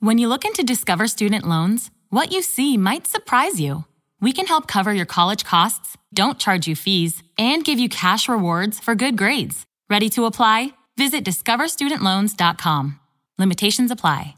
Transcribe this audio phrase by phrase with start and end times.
[0.00, 3.84] When you look into Discover Student Loans, what you see might surprise you.
[4.20, 8.28] We can help cover your college costs, don't charge you fees, and give you cash
[8.28, 9.66] rewards for good grades.
[9.90, 10.74] Ready to apply?
[10.96, 13.00] Visit discoverstudentloans.com.
[13.38, 14.37] Limitations apply.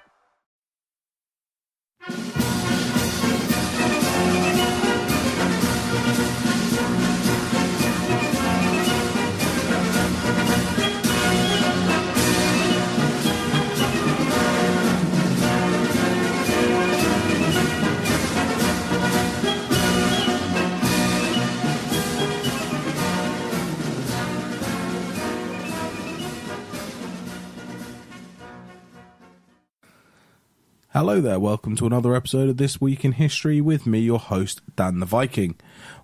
[30.93, 34.59] Hello there, welcome to another episode of This Week in History with me, your host,
[34.75, 35.55] Dan the Viking.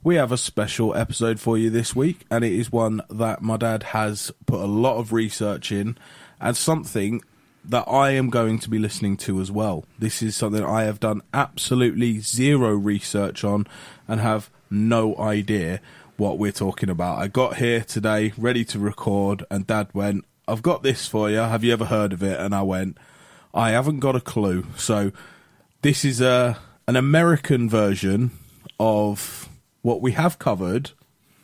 [0.02, 3.58] We have a special episode for you this week, and it is one that my
[3.58, 5.98] dad has put a lot of research in,
[6.40, 7.22] and something
[7.66, 9.84] that I am going to be listening to as well.
[10.00, 13.68] This is something I have done absolutely zero research on
[14.08, 15.82] and have no idea
[16.16, 17.18] what we're talking about.
[17.18, 21.40] I got here today ready to record, and dad went, I've got this for you.
[21.40, 22.40] Have you ever heard of it?
[22.40, 22.98] And I went,
[23.53, 24.66] I haven't got a clue.
[24.78, 25.12] So
[25.81, 28.31] this is a an American version
[28.80, 29.50] of
[29.81, 30.92] what we have covered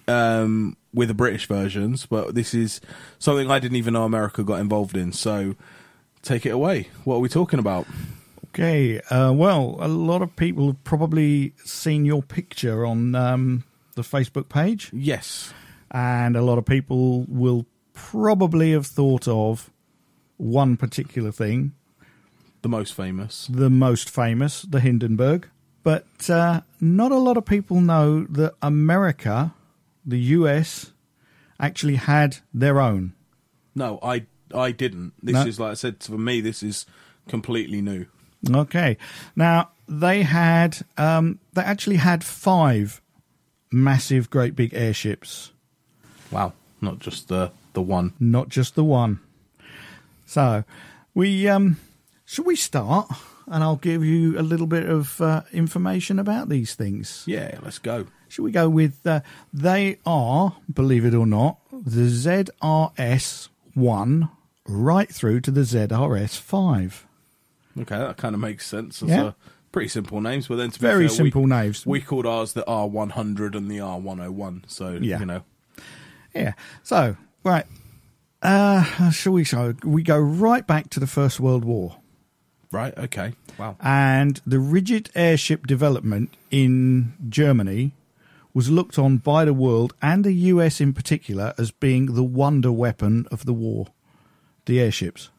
[0.07, 2.79] um, with the British versions, but this is
[3.19, 5.11] something I didn't even know America got involved in.
[5.11, 5.55] So
[6.21, 6.87] take it away.
[7.03, 7.85] What are we talking about?
[8.49, 13.63] Okay, uh, well, a lot of people have probably seen your picture on um,
[13.95, 15.51] the Facebook page, Yes.
[15.89, 19.72] and a lot of people will probably have thought of
[20.38, 21.73] one particular thing,
[22.63, 23.47] The most famous.
[23.51, 25.47] the most famous, the Hindenburg.
[25.84, 29.53] But uh, not a lot of people know that America,
[30.06, 30.91] the US,
[31.59, 33.13] actually had their own.
[33.75, 34.25] No, I
[34.56, 35.13] I didn't.
[35.22, 35.46] This No.
[35.46, 36.41] is like I said for me.
[36.41, 36.85] This is
[37.28, 38.06] completely new.
[38.50, 38.97] Okay.
[39.35, 43.02] Now they had um, they actually had five
[43.72, 45.52] massive, great big airships.
[46.31, 48.13] Wow, not just the the one.
[48.19, 49.19] not just the one.
[50.25, 50.63] So,
[51.13, 51.78] we um,
[52.33, 53.07] should we start,
[53.47, 57.23] and I'll give you a little bit of uh, information about these things.
[57.27, 58.07] Yeah, let's go.
[58.27, 59.05] Should we go with?
[59.05, 59.21] Uh,
[59.53, 64.29] they are, believe it or not, the ZRS one
[64.67, 67.05] right through to the ZRS five.
[67.79, 69.01] Okay, that kind of makes sense.
[69.01, 69.31] That's Yeah.
[69.72, 71.85] pretty simple names, but then to be Very fair, simple we, names.
[71.85, 74.63] We called ours the R one hundred and the R one hundred one.
[74.67, 75.19] So Yeah.
[75.19, 75.43] you know,
[76.33, 76.53] Yeah.
[76.81, 77.66] So, right.
[78.41, 79.43] Uh, shall we?
[79.43, 81.97] So we go right back to the First World War.
[82.73, 82.97] Right?
[82.97, 83.34] Okay.
[83.57, 83.78] Wow.
[83.81, 87.91] and the rigid airship development in Germany
[88.53, 92.72] was looked on by the world and the US in particular as being the wonder
[92.72, 93.88] weapon of the war.
[94.66, 95.29] The airships.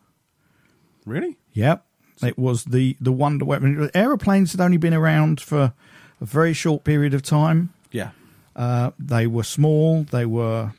[1.05, 1.37] Really?
[1.53, 1.85] Yep.
[2.23, 3.91] It was the, the wonder weapon.
[3.95, 5.73] Aeroplanes had only been around for
[6.21, 7.73] a very short period of time.
[7.91, 8.11] Yeah.
[8.55, 10.05] Uh, they were small.
[10.05, 10.73] They were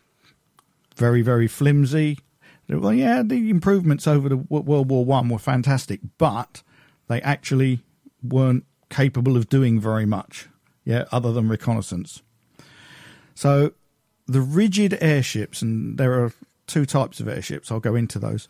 [0.96, 2.20] very, very flimsy.
[2.68, 6.64] Well, yeah, the improvements over the World War One were fantastic, but
[7.08, 7.82] they actually
[8.24, 10.48] weren't capable of doing very much.
[10.84, 12.22] Yeah, other than reconnaissance.
[13.34, 13.74] So
[14.28, 16.34] the rigid airships, and there are
[16.68, 17.72] two types of airships.
[17.72, 18.48] I'll go into those.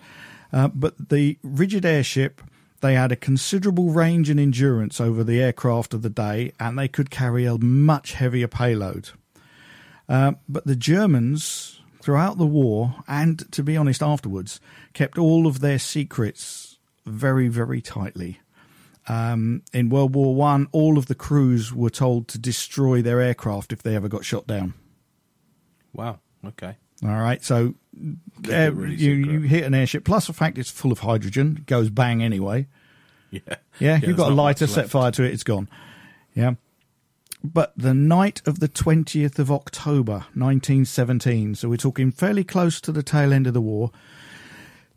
[0.53, 2.41] Uh, but the rigid airship,
[2.81, 6.87] they had a considerable range and endurance over the aircraft of the day, and they
[6.87, 9.09] could carry a much heavier payload.
[10.07, 14.59] Uh, but the Germans, throughout the war, and to be honest, afterwards,
[14.93, 18.39] kept all of their secrets very, very tightly.
[19.07, 23.73] Um, in World War One, all of the crews were told to destroy their aircraft
[23.73, 24.75] if they ever got shot down.
[25.93, 26.19] Wow.
[26.45, 26.75] Okay.
[27.03, 27.73] All right, so
[28.43, 30.05] Kept uh, really you, you hit an airship.
[30.05, 32.67] Plus the fact it's full of hydrogen, it goes bang anyway.
[33.31, 33.39] Yeah.
[33.47, 33.57] Yeah,
[33.97, 35.69] there's you've got a lighter, set fire to it, it's gone.
[36.35, 36.53] Yeah.
[37.45, 42.91] But the night of the 20th of October 1917, so we're talking fairly close to
[42.91, 43.91] the tail end of the war,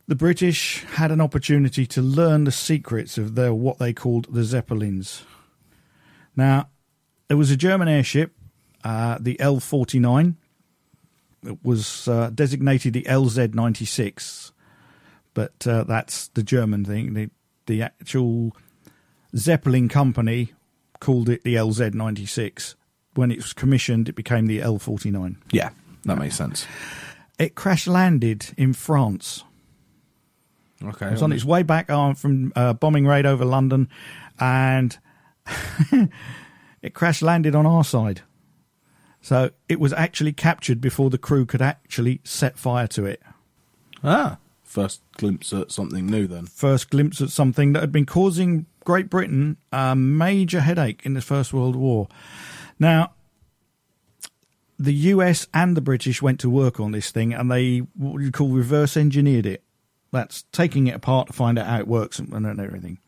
[0.07, 4.45] the British had an opportunity to learn the secrets of their what they called the
[4.45, 5.25] Zeppelins.
[6.35, 6.69] Now,
[7.29, 8.33] there was a German airship,
[8.85, 10.37] uh, the L 49.
[11.45, 14.53] It was uh, designated the LZ 96
[15.39, 17.15] but uh, that's the German thing.
[17.15, 17.31] The
[17.67, 18.57] the actual
[19.37, 20.53] Zeppelin company
[21.01, 22.75] called it the LZ ninety six.
[23.15, 25.39] When it was commissioned, it became the L forty nine.
[25.51, 25.71] Yeah,
[26.05, 26.67] that makes sense.
[27.39, 29.45] It crash landed in France.
[30.83, 31.09] Okay.
[31.09, 33.89] It was on its way back on from uh, bombing raid over London,
[34.39, 34.97] and
[36.83, 38.23] it crash landed on our side.
[39.21, 43.21] So it was actually captured before the crew could actually set fire to it.
[44.05, 46.47] ah, first glimpse at something new then.
[46.47, 51.21] First glimpse at something that had been causing Great Britain a major headache in the
[51.21, 52.09] First World War.
[52.79, 53.13] Now,
[54.79, 58.33] the US and the British went to work on this thing and they what you
[58.33, 59.63] call reverse engineered it.
[60.11, 62.99] That's taking it apart to find out how it works and, and everything.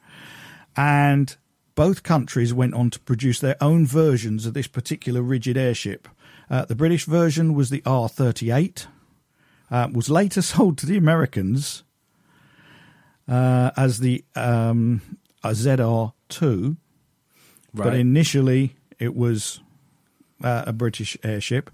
[0.77, 1.35] And
[1.77, 6.09] both countries went on to produce their own versions of this particular rigid airship.
[6.50, 8.87] Uh, the British version was the R 38,
[9.71, 11.85] uh, was later sold to the Americans
[13.26, 15.00] uh, as the um,
[15.42, 16.76] a ZR 2,
[17.75, 19.60] but initially it was
[20.42, 21.70] uh, a British airship.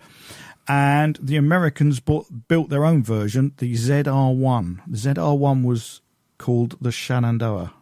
[0.68, 4.80] And the Americans bought, built their own version, the ZR1.
[4.86, 6.00] The ZR1 was
[6.38, 7.72] called the Shenandoah.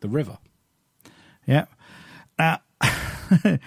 [0.00, 0.38] the river.
[1.46, 1.66] Yeah.
[2.38, 2.60] Now,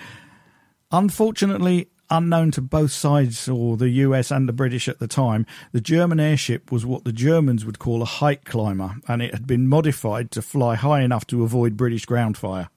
[0.91, 5.81] unfortunately, unknown to both sides, or the US and the British at the time, the
[5.81, 9.67] German airship was what the Germans would call a height climber, and it had been
[9.67, 12.69] modified to fly high enough to avoid British ground fire.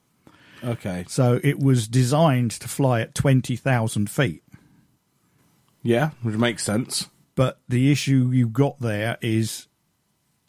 [0.63, 1.05] Okay.
[1.09, 4.43] So it was designed to fly at 20,000 feet.
[5.83, 7.09] Yeah, which makes sense.
[7.35, 9.67] But the issue you got there is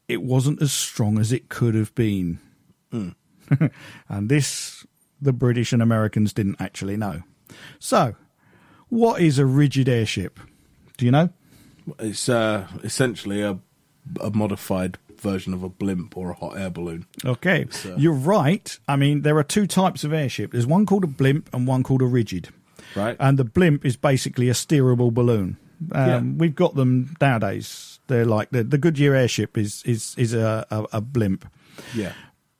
[0.07, 2.39] it wasn't as strong as it could have been.
[2.91, 3.09] Hmm.
[4.09, 4.85] and this,
[5.21, 7.23] the British and Americans didn't actually know.
[7.79, 8.15] So,
[8.91, 10.39] what is a rigid airship?
[10.97, 11.29] Do you know?
[11.97, 13.57] It's uh, essentially a,
[14.19, 17.05] a modified version of a blimp or a hot air balloon.
[17.25, 18.77] Okay, uh, you're right.
[18.87, 20.51] I mean, there are two types of airship.
[20.51, 22.49] There's one called a blimp and one called a rigid.
[22.95, 23.15] Right.
[23.19, 25.57] And the blimp is basically a steerable balloon.
[25.93, 26.21] Um, Yeah.
[26.37, 27.99] We've got them nowadays.
[28.07, 31.49] They're like the, the Goodyear airship is is is a, a, a blimp,
[31.95, 32.11] yeah.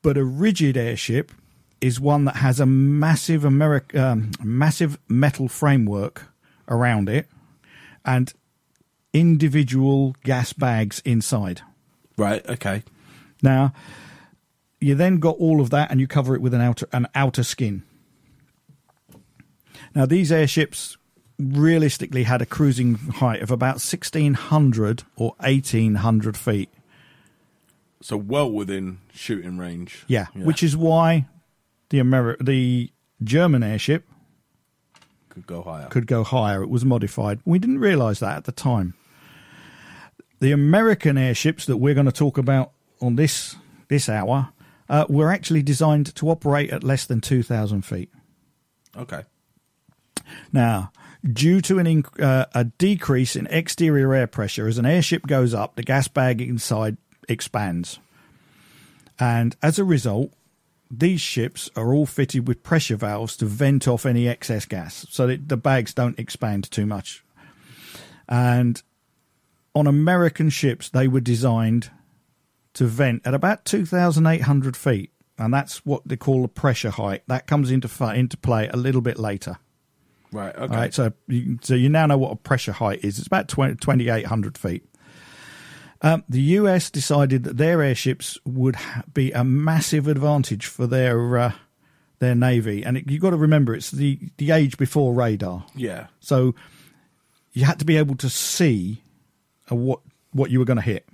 [0.02, 1.34] but a rigid airship
[1.82, 6.24] is one that has a massive Ameri- um, massive metal framework
[6.68, 7.28] around it
[8.06, 8.34] and
[9.14, 11.62] individual gas bags inside.
[12.18, 12.48] Right.
[12.48, 12.84] Okay.
[13.42, 13.74] Now,
[14.80, 17.44] you then got all of that, and you cover it with an outer an outer
[17.44, 17.84] skin.
[19.94, 20.98] Now, these airships
[21.40, 26.70] realistically had a cruising height of about sixteen hundred or eighteen hundred feet.
[28.02, 30.04] So well within shooting range.
[30.08, 31.26] Yeah, which is why
[31.92, 32.90] the Ameri- the
[33.24, 34.08] German airship
[35.30, 35.88] could go higher.
[35.88, 36.64] could go higher.
[36.64, 37.40] It was modified.
[37.46, 38.96] We didn't realise that at the time.
[40.40, 43.56] The American airships that we're going to talk about on this
[43.90, 44.50] this hour
[44.90, 48.10] uh, were actually designed to operate at less than two thousand feet.
[48.98, 49.24] Okay.
[50.52, 50.92] Now,
[51.24, 55.54] due to an inc- uh, a decrease in exterior air pressure as an airship goes
[55.54, 56.98] up, the gas bag inside
[57.30, 58.00] expands,
[59.20, 60.32] and as a result.
[60.94, 65.26] These ships are all fitted with pressure valves to vent off any excess gas so
[65.28, 67.24] that the bags don't expand too much.
[68.28, 68.82] And
[69.74, 71.92] on American ships, they were designed
[72.74, 75.12] to vent at about 2,800 feet.
[75.38, 77.24] And that's what they call a pressure height.
[77.28, 79.58] That comes into, into play a little bit later.
[80.32, 80.56] Right.
[80.56, 80.62] Okay.
[80.62, 83.18] All right, so you, so you now know what a pressure height is.
[83.18, 84.86] It's about 20, 2,800 feet.
[86.02, 91.38] Um, the US decided that their airships would ha- be a massive advantage for their
[91.38, 91.52] uh,
[92.20, 95.66] their navy, and it, you've got to remember it's the the age before radar.
[95.76, 96.08] Yeah.
[96.20, 96.56] So
[97.54, 99.04] you had to be able to see
[99.72, 100.00] uh, what
[100.32, 101.08] what you were going to hit.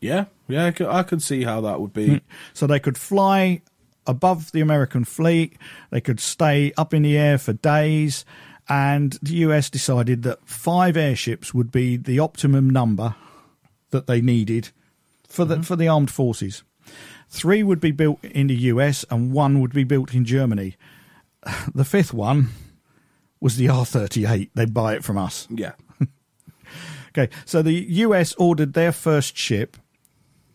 [0.00, 0.26] Yeah.
[0.48, 0.66] Yeah.
[0.66, 2.20] I could, I could see how that would be.
[2.54, 3.62] So they could fly
[4.06, 5.56] above the American fleet.
[5.90, 8.24] They could stay up in the air for days.
[8.68, 13.14] And the US decided that five airships would be the optimum number
[13.90, 14.70] that they needed
[15.28, 15.62] for the mm-hmm.
[15.62, 16.62] for the armed forces.
[17.30, 20.76] Three would be built in the US and one would be built in Germany.
[21.74, 22.48] The fifth one
[23.40, 24.50] was the R thirty eight.
[24.54, 25.46] They'd buy it from us.
[25.50, 25.72] Yeah.
[27.16, 29.76] Okay, so the US ordered their first ship,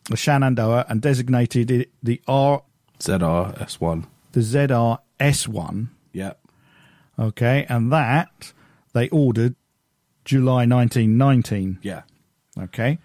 [0.09, 2.61] the Shenandoah, and designated it the R
[2.99, 4.05] ZR S1.
[4.31, 5.87] the ZR S1.
[6.13, 6.33] Yeah.
[7.19, 8.53] Okay, and that
[8.93, 9.55] they ordered
[10.23, 11.79] July 1919.
[11.81, 12.03] Yeah.
[12.57, 12.99] Okay,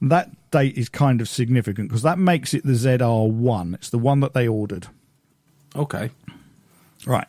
[0.00, 3.74] that date is kind of significant because that makes it the ZR1.
[3.74, 4.88] It's the one that they ordered.
[5.76, 6.10] Okay.
[7.06, 7.28] Right.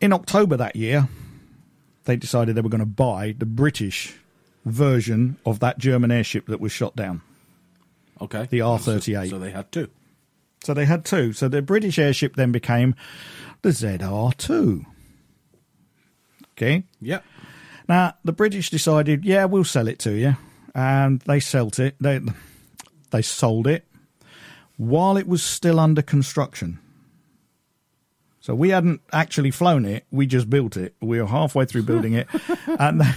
[0.00, 1.08] In October that year,
[2.04, 4.16] they decided they were going to buy the British
[4.64, 7.22] version of that German airship that was shot down.
[8.20, 8.46] Okay.
[8.50, 9.24] The R38.
[9.24, 9.88] So, so they had two.
[10.62, 11.32] So they had two.
[11.32, 12.94] So the British airship then became
[13.62, 14.84] the ZR2.
[16.52, 16.84] Okay.
[17.00, 17.24] Yep.
[17.88, 20.36] Now the British decided, yeah, we'll sell it to you,
[20.74, 21.96] and they sold it.
[22.00, 22.20] They
[23.10, 23.84] they sold it
[24.76, 26.78] while it was still under construction.
[28.40, 30.94] So we hadn't actually flown it; we just built it.
[31.00, 32.26] We were halfway through building it,
[32.78, 33.10] and they,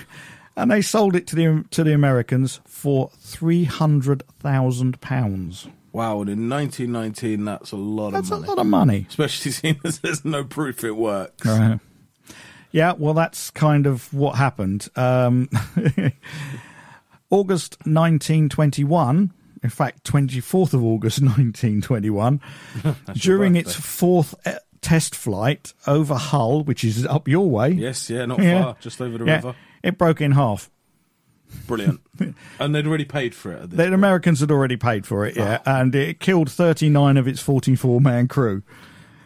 [0.57, 5.67] and they sold it to the to the Americans for three hundred thousand pounds.
[5.93, 6.21] Wow.
[6.21, 8.47] And in 1919, that's a lot That's of a money.
[8.49, 9.05] lot of money.
[9.07, 11.45] Especially seeing as there's no proof it works.
[11.45, 11.79] Right.
[12.71, 14.89] Yeah, well, that's kind of what happened.
[14.95, 15.49] Um,
[17.33, 22.39] August 1921, in fact, 24th of August 1921,
[23.13, 27.71] during its fourth uh, test flight over Hull, which is up your way.
[27.71, 28.61] Yes, yeah, not Yeah.
[28.63, 29.55] far, just over the Yeah, river.
[29.81, 30.69] it broke in half.
[31.67, 32.01] Brilliant.
[32.59, 33.61] and they'd already paid for it.
[33.63, 33.93] At this The point.
[33.95, 38.27] Americans had already paid for it, yeah, and it killed 39 of its 44 man
[38.27, 38.61] crew.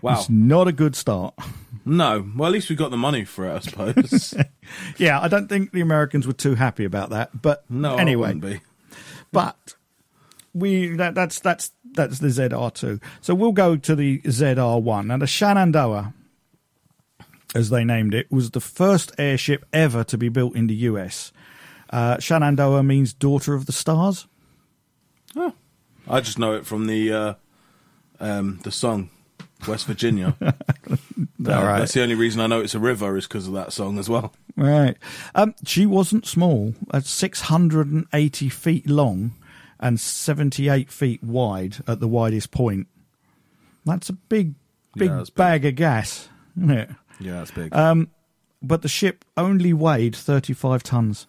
[0.02, 0.14] Wow.
[0.14, 1.34] It's not a good start.
[1.88, 2.30] No.
[2.36, 4.34] Well, at least we got the money for it, I suppose.
[4.98, 7.42] Yeah, I don't think the Americans were too happy about that.
[7.42, 8.60] But no, anyway,
[9.32, 9.76] but
[10.54, 13.02] we that, that's that's that's the ZR2.
[13.22, 15.06] So we'll go to the ZR1.
[15.06, 16.14] Now the Shenandoah,
[17.56, 21.32] as they named it, was the first airship ever to be built in the US.
[21.90, 24.28] Uh, Shenandoah means daughter of the stars.
[25.36, 25.54] Oh.
[26.10, 27.34] I just know it from the uh,
[28.20, 29.10] um, the song
[29.68, 30.36] West Virginia.
[30.42, 30.98] All
[31.46, 31.80] right.
[31.80, 34.10] That's the only reason I know it's a river is because of that song as
[34.10, 34.34] well.
[34.56, 34.98] Right.
[35.36, 36.74] Um, she wasn't small.
[36.94, 39.32] At 680 feet long
[39.80, 42.88] and 78 feet wide at the widest point.
[43.86, 44.56] That's a big,
[44.96, 45.36] big Yeah, that's big.
[45.38, 46.90] bag of gas, isn't it?
[47.20, 47.72] Yeah, that's big.
[48.62, 51.28] But the ship only weighed 35 tons.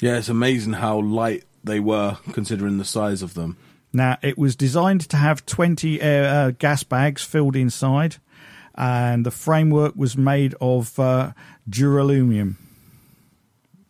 [0.00, 3.56] yeah, it's amazing how light they were considering the size of them.
[3.92, 8.16] Now, it was designed to have 20 air, uh, gas bags filled inside,
[8.74, 11.32] and the framework was made of uh,
[11.68, 12.56] duralumin.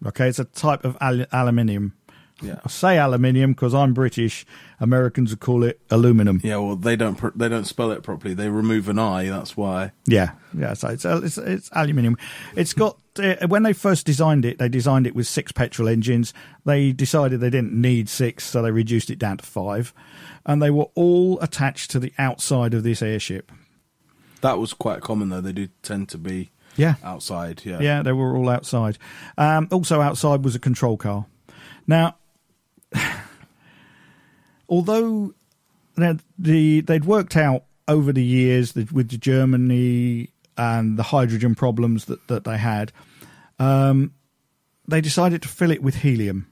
[0.07, 1.95] Okay, it's a type of al- aluminium.
[2.43, 2.61] Yeah.
[2.65, 4.45] I say aluminium because I'm British.
[4.80, 6.40] Americans would call it aluminum.
[6.45, 8.35] Yeah, well, they don't pr- they don't spell it properly.
[8.35, 9.28] They remove an I.
[9.28, 9.92] That's why.
[10.06, 10.75] Yeah, yeah.
[10.75, 12.16] So it's it's, it's aluminium.
[12.54, 16.35] It's got uh, when they first designed it, they designed it with six petrol engines.
[16.64, 19.95] They decided they didn't need six, so they reduced it down to five,
[20.45, 23.50] and they were all attached to the outside of this airship.
[24.42, 25.40] That was quite common though.
[25.40, 27.62] They do tend to be Yeah, outside.
[27.64, 27.80] Yeah.
[27.80, 28.02] yeah.
[28.02, 28.99] They were all outside.
[29.38, 31.25] Um, also outside was a control car.
[31.87, 32.16] Now,
[34.68, 35.35] although
[35.94, 42.06] the, the they'd worked out over the years with the Germany and the hydrogen problems
[42.06, 42.92] that, that they had,
[43.58, 44.12] um,
[44.88, 46.46] they decided to fill it with helium.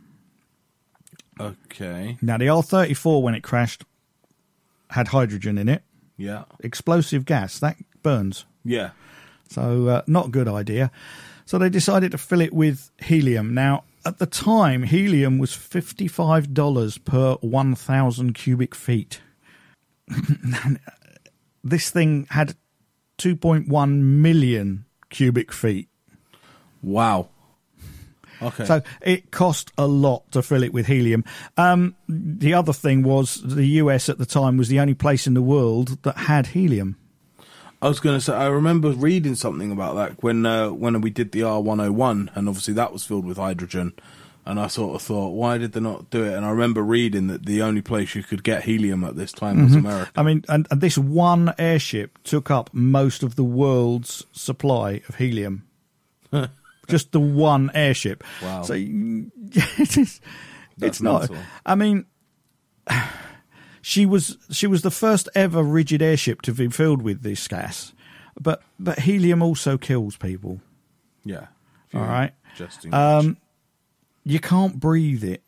[1.40, 2.16] Okay.
[2.22, 3.84] Now, the R thirty four when it crashed
[4.90, 5.82] had hydrogen in it,
[6.16, 6.44] Yeah.
[6.60, 8.44] explosive gas that burns.
[8.64, 8.90] Yeah.
[9.48, 10.90] So, uh, not a good idea.
[11.44, 13.52] So, they decided to fill it with helium.
[13.54, 19.20] Now, at the time, helium was $55 per 1,000 cubic feet.
[21.64, 22.54] this thing had
[23.18, 25.88] 2.1 million cubic feet.
[26.82, 27.28] Wow.
[28.42, 28.64] Okay.
[28.64, 31.24] So it cost a lot to fill it with helium.
[31.56, 35.34] Um, the other thing was the US at the time was the only place in
[35.34, 36.98] the world that had helium.
[37.84, 41.10] I was going to say I remember reading something about that when uh, when we
[41.10, 43.92] did the R one hundred one, and obviously that was filled with hydrogen.
[44.46, 46.34] And I sort of thought, why did they not do it?
[46.34, 49.64] And I remember reading that the only place you could get helium at this time
[49.64, 50.10] was America.
[50.16, 55.14] I mean, and, and this one airship took up most of the world's supply of
[55.16, 55.66] helium.
[56.88, 58.22] Just the one airship.
[58.42, 58.62] Wow.
[58.64, 60.20] So it is,
[60.80, 61.30] it's not.
[61.30, 61.38] mental.
[61.64, 62.04] I mean,
[63.84, 67.92] she was she was the first ever rigid airship to be filled with this gas,
[68.40, 70.62] but but helium also kills people.
[71.22, 71.48] Yeah.
[71.92, 72.32] All right.
[72.56, 73.36] Just Um,
[74.24, 75.42] you can't breathe it,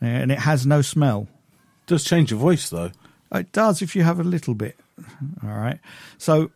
[0.00, 1.28] and it has no smell.
[1.82, 2.92] It does change your voice though.
[3.30, 4.78] It does if you have a little bit.
[5.42, 5.80] All right.
[6.16, 6.50] So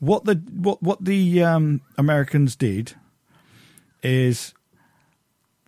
[0.00, 2.94] what the what what the um, Americans did
[4.02, 4.54] is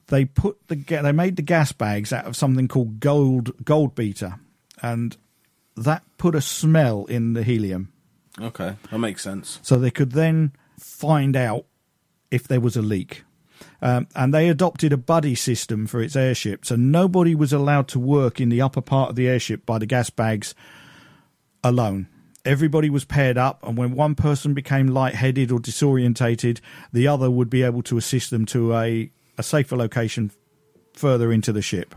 [0.09, 4.35] they put the they made the gas bags out of something called gold gold beater,
[4.83, 5.17] and
[5.77, 7.93] that put a smell in the helium,
[8.41, 9.61] Okay, that makes sense.
[9.63, 11.65] so they could then find out
[12.31, 13.25] if there was a leak.
[13.83, 17.99] Um, and they adopted a buddy system for its airship, so nobody was allowed to
[17.99, 20.55] work in the upper part of the airship by the gas bags
[21.65, 22.09] alone.
[22.45, 26.61] Everybody was paired up, and when one person became lightheaded or disorientated,
[26.93, 30.31] the other would be able to assist them to a, a safer location
[30.93, 31.95] further into the ship.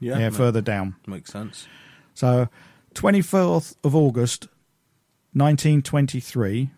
[0.00, 0.96] Yeah, yeah further down.
[1.06, 1.66] Makes sense.
[2.14, 2.48] So,
[2.94, 4.48] 24th of August,
[5.32, 6.70] 1923,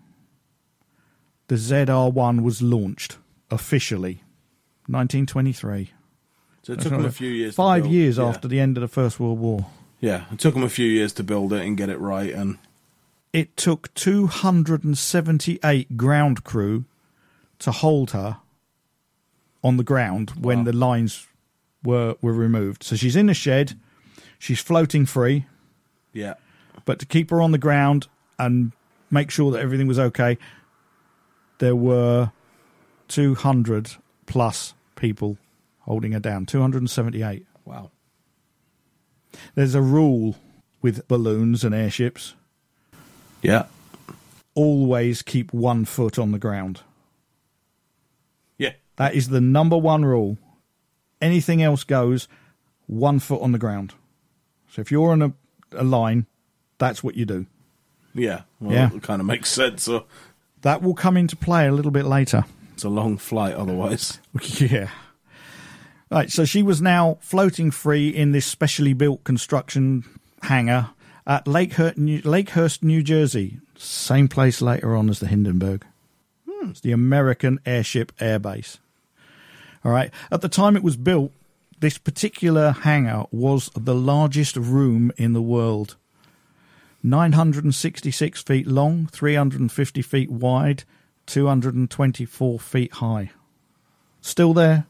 [1.49, 3.19] the ZR1 was launched
[3.51, 4.23] officially.
[4.87, 5.91] 1923.
[6.63, 7.55] So it took them a few years.
[7.55, 8.27] Five years Yeah.
[8.27, 9.67] after the end of the First World War.
[10.01, 12.59] Yeah, it took them a few years to build it and get it right, and
[13.33, 16.85] It took 278 ground crew
[17.61, 18.39] to hold her
[19.63, 20.65] on the ground when Wow.
[20.65, 21.27] the lines
[21.85, 22.83] were, were removed.
[22.83, 23.79] So she's in the shed,
[24.39, 25.47] she's floating free.
[26.13, 26.35] yeah,
[26.85, 28.73] But to keep her on the ground and
[29.11, 30.39] make sure that everything was okay,
[31.59, 32.33] there were
[33.09, 33.93] 200
[34.27, 35.39] plus people
[35.81, 36.47] holding her down.
[36.47, 37.47] 278.
[37.65, 37.91] wow,
[39.55, 40.37] There's a rule
[40.81, 42.35] with balloons and airships
[43.43, 43.67] yeah,
[44.55, 46.83] always keep one foot on the ground.
[48.97, 50.39] That is the number one rule.
[51.21, 52.29] Anything else goes,
[52.87, 53.95] one foot on the ground.
[54.71, 55.33] So if you're on a,
[55.73, 56.27] a line,
[56.79, 57.47] that's what you do.
[58.15, 58.43] yeah.
[58.61, 58.91] Well, Yeah.
[58.95, 59.85] it kind of makes sense.
[59.85, 60.07] So
[60.63, 62.45] That will come into play a little bit later.
[62.75, 64.19] it's a long flight otherwise.
[64.59, 64.89] yeah.
[66.11, 70.05] Right, so she was now floating free in this specially built construction
[70.43, 70.91] hangar
[71.27, 73.61] at Lakehurst, New, Lakehurst, New Jersey.
[73.79, 75.87] Same place later on as the Hindenburg.
[76.71, 78.79] It's the American Airship Air Base.
[79.85, 80.11] All right.
[80.31, 81.33] At the time it was built,
[81.81, 85.97] this particular hangar was the largest room in the world.
[87.03, 90.85] 966 feet long, 350 feet wide,
[91.27, 93.31] 224 feet high.
[94.21, 94.87] Still there,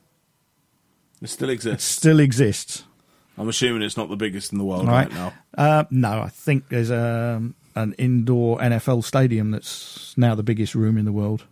[1.23, 1.85] It still exists.
[1.89, 2.85] still exists.
[3.39, 5.13] I'm assuming it's not the biggest in the world right, right.
[5.15, 5.33] now.
[5.57, 7.43] Uh, no, I think there's a,
[7.75, 11.47] an indoor NFL stadium that's now the biggest room in the world.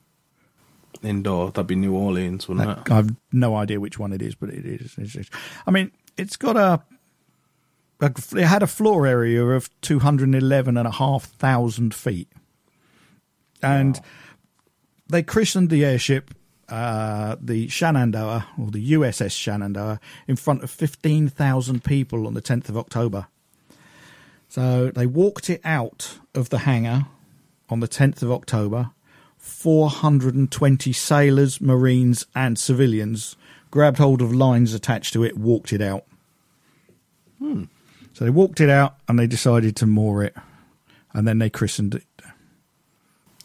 [1.02, 2.90] Indoor, that'd be New Orleans, wouldn't it?
[2.90, 4.94] I've no idea which one it is, but it is.
[4.98, 5.30] It's, it's,
[5.66, 6.82] I mean, it's got a,
[8.00, 8.12] a.
[8.36, 12.28] It had a floor area of 211,500 feet.
[13.62, 14.00] And
[15.08, 16.34] they christened the airship
[16.70, 22.68] uh, the Shenandoah, or the USS Shenandoah, in front of 15,000 people on the 10th
[22.68, 23.26] of October.
[24.48, 27.06] So they walked it out of the hangar
[27.68, 28.90] on the 10th of October.
[29.40, 33.36] 420 sailors, marines, and civilians
[33.70, 36.04] grabbed hold of lines attached to it, walked it out.
[37.38, 37.64] Hmm.
[38.12, 40.36] So they walked it out and they decided to moor it.
[41.12, 42.04] And then they christened it.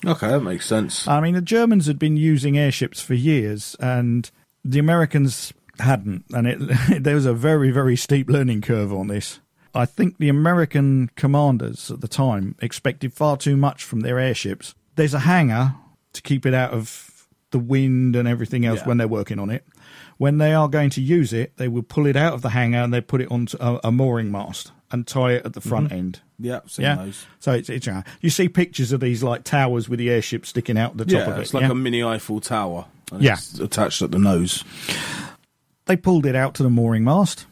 [0.05, 1.07] Okay, that makes sense.
[1.07, 4.29] I mean, the Germans had been using airships for years, and
[4.63, 6.25] the Americans hadn't.
[6.31, 6.59] And it,
[7.03, 9.39] there was a very, very steep learning curve on this.
[9.73, 14.75] I think the American commanders at the time expected far too much from their airships.
[14.95, 15.75] There's a hangar
[16.15, 18.87] to keep it out of the wind and everything else Yeah.
[18.87, 19.65] when they're working on it.
[20.17, 22.79] When they are going to use it, they will pull it out of the hangar
[22.79, 25.91] and they put it onto a, a mooring mast and tie it at the front
[25.91, 26.21] end.
[26.39, 26.95] yeah, Yeah.
[26.95, 27.25] those.
[27.39, 30.77] So it's, it's uh, you see pictures of these like towers with the airship sticking
[30.77, 31.41] out the top Yeah, of it.
[31.41, 31.71] it's like yeah?
[31.71, 32.85] a mini Eiffel Tower.
[33.11, 33.33] And Yeah.
[33.33, 34.63] it's attached at the nose.
[35.85, 37.45] They pulled it out to the mooring mast.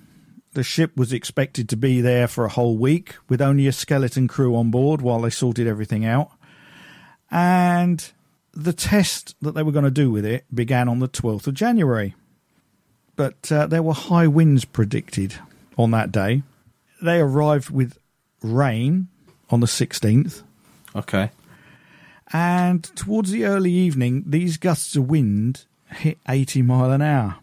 [0.54, 4.28] The ship was expected to be there for a whole week with only a skeleton
[4.28, 6.32] crew on board while they sorted everything out.
[7.32, 8.12] And
[8.54, 11.54] the test that they were going to do with it began on the 12th of
[11.54, 12.16] January.
[13.16, 15.36] But uh, there were high winds predicted
[15.78, 16.44] on that day.
[17.02, 17.98] They arrived with
[18.42, 19.08] rain
[19.50, 20.44] on the 16th.
[20.96, 21.32] Okay.
[22.32, 27.36] And towards the early evening, these gusts of wind hit 80 mile an hour.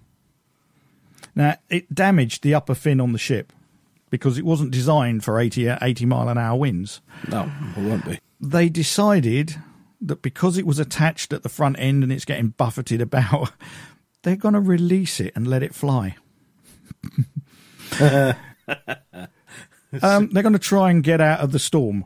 [1.35, 3.53] Now, it damaged the upper fin on the ship
[4.11, 7.01] because it wasn't designed for 80, 80 mile an hour winds.
[7.29, 8.19] No, it won't be.
[8.41, 9.57] They decided
[10.01, 13.53] that because it was attached at the front end and it's getting buffeted about,
[14.23, 16.17] they're going to release it and let it fly.
[18.01, 18.35] um,
[20.31, 22.05] they're going to try and get out of the storm.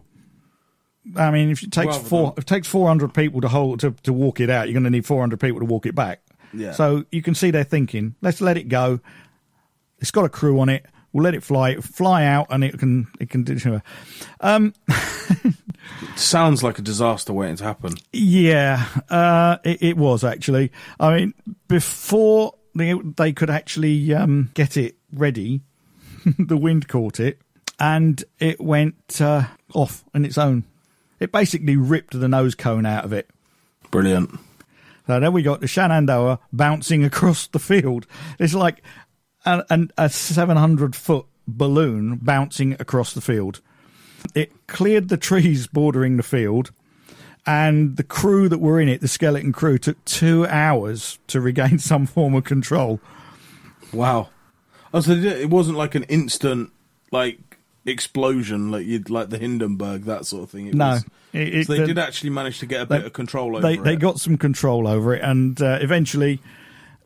[1.16, 3.80] I mean, if it takes Rather four, than- it takes four hundred people to hold
[3.80, 5.94] to, to walk it out, you're going to need four hundred people to walk it
[5.94, 6.22] back.
[6.54, 6.72] Yeah.
[6.72, 9.00] So you can see they're thinking, let's let it go.
[9.98, 10.87] It's got a crew on it.
[11.14, 11.70] We'll let it fly.
[11.70, 13.81] It'll fly out, and it can it can do.
[16.16, 17.94] Sounds like a disaster waiting to happen.
[18.12, 20.72] Yeah, uh, it, it was actually.
[20.98, 21.35] I mean,
[21.68, 25.61] before they they could actually um, get it ready,
[26.38, 27.38] the wind caught it,
[27.79, 30.64] and it went uh, off on its own.
[31.20, 33.31] It basically ripped the nose cone out of it.
[33.92, 34.37] Brilliant.
[35.07, 38.07] So then we got the Shenandoah bouncing across the field.
[38.38, 38.83] It's like
[39.44, 43.61] an, an, a 700 foot balloon bouncing across the field.
[44.35, 46.70] It cleared the trees bordering the field,
[47.46, 51.78] and the crew that were in it, the skeleton crew, took two hours to regain
[51.90, 53.00] some form of control.
[53.92, 54.30] Wow.
[54.92, 56.70] Oh, so it wasn't like an instant
[57.11, 57.38] like
[57.87, 60.68] explosion like you'd like the Hindenburg that sort of thing.
[60.68, 61.04] It No, was,
[61.35, 63.57] it- it- so they the- did actually manage to get a they- bit of control
[63.57, 63.85] over they it.
[63.85, 66.40] they got some control over it, and uh, eventually,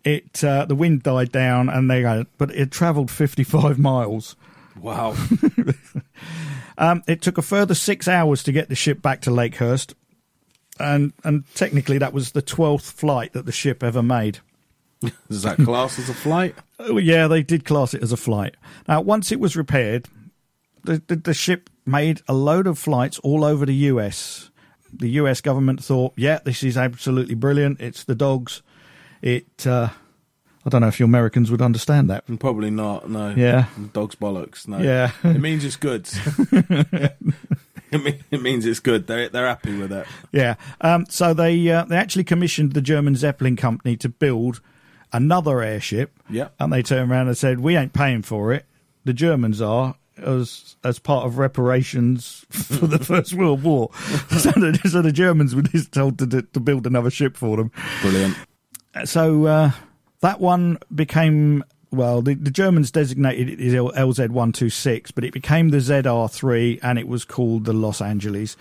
[0.04, 4.36] it uh, the wind died down, and they got but it travelled fifty five miles.
[4.80, 5.16] wow.
[6.80, 9.94] Um, it took a further six hours to get the ship back to Lakehurst,
[10.78, 14.38] and and technically that was the twelfth flight that the ship ever made.
[15.28, 16.54] Is that class as a flight?
[16.78, 18.54] Oh, yeah, they did class it as a flight.
[18.86, 20.06] Now, once it was repaired,
[20.84, 24.50] the, the, the ship made a load of flights all over the US.
[24.92, 27.80] The US government thought, yeah, this is absolutely brilliant.
[27.80, 28.62] It's the dogs.
[29.22, 29.88] It, uh,
[30.68, 32.24] I don't know if you Americans would understand that.
[32.38, 33.08] Probably not.
[33.08, 33.30] No.
[33.30, 33.66] Yeah.
[33.92, 34.68] Dog's bollocks.
[34.68, 34.78] No.
[34.78, 35.12] Yeah.
[35.24, 36.08] it means it's good.
[37.90, 39.06] it, mean, it means it's good.
[39.06, 40.06] They're they're happy with it.
[40.30, 40.56] Yeah.
[40.80, 44.60] Um, so they uh, they actually commissioned the German Zeppelin company to build
[45.10, 46.12] another airship.
[46.28, 46.48] Yeah.
[46.60, 48.66] And they turned around and said, "We ain't paying for it.
[49.04, 53.90] The Germans are." As as part of reparations for the First World War,
[54.36, 57.70] so, the, so the Germans were just told to to build another ship for them.
[58.02, 58.36] Brilliant.
[59.04, 59.70] So uh,
[60.20, 65.24] that one became well, the, the Germans designated it as LZ one two six, but
[65.24, 68.56] it became the ZR three, and it was called the Los Angeles.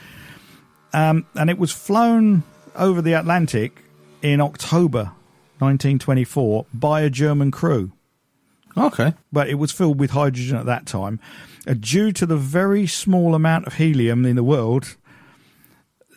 [0.93, 2.43] Um, and it was flown
[2.75, 3.83] over the Atlantic
[4.21, 5.11] in October
[5.59, 7.91] 1924 by a German crew,
[8.77, 9.13] Okay.
[9.33, 11.19] but it was filled with hydrogen at that time.
[11.67, 14.95] Uh, due to the very small amount of helium in the world,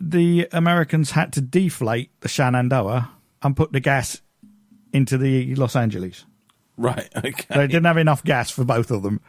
[0.00, 3.10] the Americans had to deflate the Shenandoah
[3.42, 4.20] and put the gas
[4.92, 6.24] into the Los Angeles.
[6.76, 7.08] Right.
[7.16, 7.44] Okay.
[7.50, 9.20] They didn't have enough gas for both of them.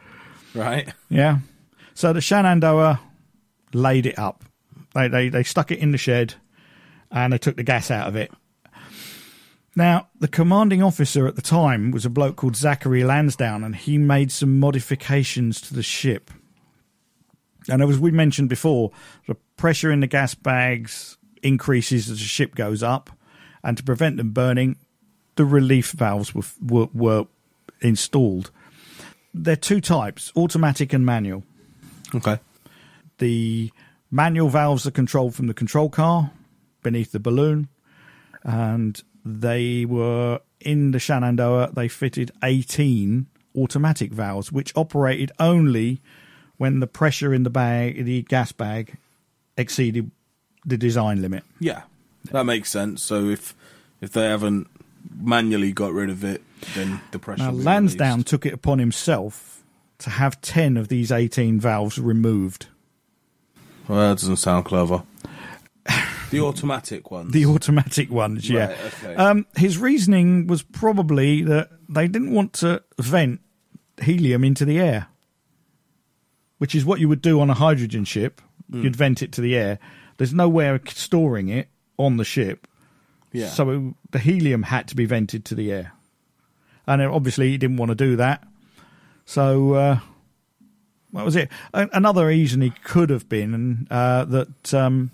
[0.54, 0.92] Right.
[1.08, 1.38] Yeah.
[1.94, 3.00] So the Shenandoah
[3.74, 4.44] laid it up.
[4.94, 6.34] They, they they stuck it in the shed
[7.10, 8.32] and they took the gas out of it.
[9.74, 13.96] Now, the commanding officer at the time was a bloke called Zachary Lansdowne, and he
[13.96, 16.30] made some modifications to the ship.
[17.68, 18.90] And as we mentioned before,
[19.26, 23.10] the pressure in the gas bags increases as the ship goes up,
[23.62, 24.76] and to prevent them burning,
[25.36, 27.26] the relief valves were were, were
[27.80, 28.50] installed.
[29.34, 31.44] There are two types: automatic and manual.
[32.14, 32.38] Okay.
[33.18, 33.70] The
[34.10, 36.32] manual valves are controlled from the control car
[36.82, 37.68] beneath the balloon,
[38.42, 41.70] and they were in the Shenandoah.
[41.72, 46.00] They fitted 18 automatic valves, which operated only
[46.56, 48.96] when the pressure in the bag, the gas bag,
[49.56, 50.10] exceeded
[50.64, 51.44] the design limit.
[51.58, 51.82] Yeah.
[52.30, 53.02] That makes sense.
[53.02, 53.54] So if
[54.00, 54.68] if they haven't
[55.16, 56.42] manually got rid of it,
[56.74, 57.44] then the pressure.
[57.44, 58.28] Now, Lansdowne released.
[58.28, 59.62] took it upon himself
[59.98, 62.66] to have 10 of these 18 valves removed.
[63.88, 65.02] Well, that doesn't sound clever.
[66.30, 67.32] The automatic ones.
[67.32, 68.68] The automatic ones, yeah.
[68.68, 69.14] Right, okay.
[69.16, 73.40] Um, his reasoning was probably that they didn't want to vent
[74.00, 75.08] helium into the air,
[76.58, 78.40] which is what you would do on a hydrogen ship.
[78.70, 78.82] Hmm.
[78.82, 79.78] You'd vent it to the air.
[80.16, 82.66] There's nowhere storing it on the ship,
[83.32, 83.48] yeah.
[83.48, 85.92] so it, the helium had to be vented to the air.
[86.86, 88.44] And obviously, he didn't want to do that.
[89.24, 89.98] So, uh,
[91.12, 91.48] what was it?
[91.72, 95.10] Another reason he could have been uh, that um,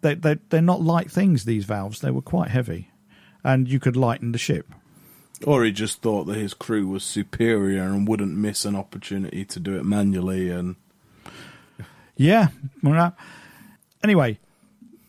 [0.00, 2.00] they, they, they're not light things, these valves.
[2.00, 2.90] They were quite heavy.
[3.44, 4.66] And you could lighten the ship.
[5.46, 9.60] Or he just thought that his crew was superior and wouldn't miss an opportunity to
[9.60, 10.50] do it manually.
[10.50, 10.74] And
[12.16, 12.48] Yeah.
[12.82, 13.16] well,
[14.02, 14.38] Anyway,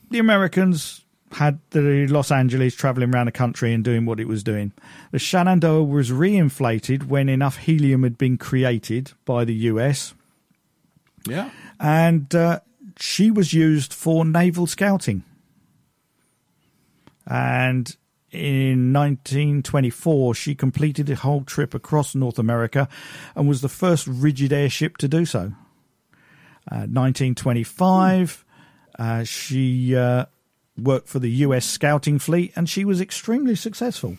[0.09, 4.43] the Americans had the Los Angeles traveling around the country and doing what it was
[4.43, 4.71] doing.
[5.11, 10.13] The Shenandoah was reinflated when enough helium had been created by the US,
[11.27, 12.61] yeah, and uh,
[12.97, 15.23] she was used for naval scouting.
[17.25, 17.95] And
[18.31, 22.89] in 1924, she completed a whole trip across North America
[23.35, 25.53] and was the first rigid airship to do so.
[26.71, 28.45] Uh, 1925,
[28.99, 30.25] uh, she uh,
[30.77, 34.17] worked for the US scouting fleet and she was extremely successful.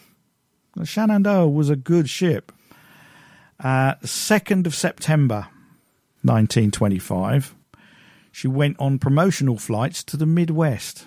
[0.74, 2.50] The Shenandoah was a good ship.
[3.62, 5.48] Uh, 2nd of September
[6.22, 7.54] 1925,
[8.32, 11.06] she went on promotional flights to the Midwest.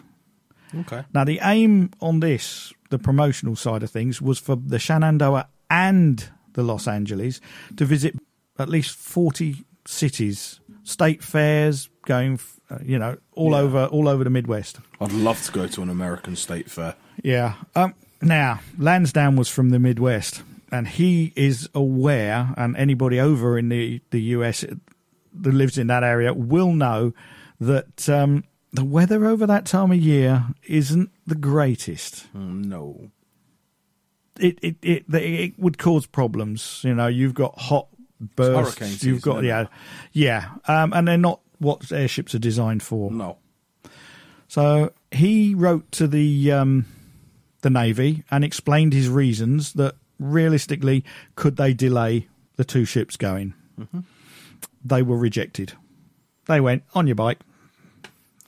[0.82, 5.48] okay, Now, the aim on this, the promotional side of things, was for the Shenandoah
[5.70, 7.42] and the Los Angeles
[7.78, 8.16] to visit
[8.60, 12.40] at least 40 cities, state fairs, going,
[12.74, 13.58] uh, you know, all Yeah.
[13.60, 14.80] over all over the Midwest.
[15.00, 16.96] I'd love to go to an American state fair.
[17.24, 17.54] Yeah.
[17.76, 23.70] Um, now, Lansdowne was from the Midwest, and he is aware, and anybody over in
[23.70, 24.62] the, the US
[25.42, 27.14] that lives in that area will know
[27.60, 32.28] that um, the weather over that time of year isn't the greatest.
[32.36, 33.10] Mm, no,
[34.40, 36.82] it it, it it would cause problems.
[36.84, 37.88] You know, you've got hot
[38.20, 39.04] bursts.
[39.04, 39.66] you've got yeah,
[40.12, 43.12] yeah, um, and they're not what airships are designed for.
[43.12, 43.38] No.
[44.48, 46.86] So he wrote to the um,
[47.62, 51.04] the navy and explained his reasons that realistically
[51.36, 53.54] could they delay the two ships going.
[53.80, 54.02] Mm-hmm.
[54.86, 55.74] They were rejected.
[56.46, 57.40] They went on your bike.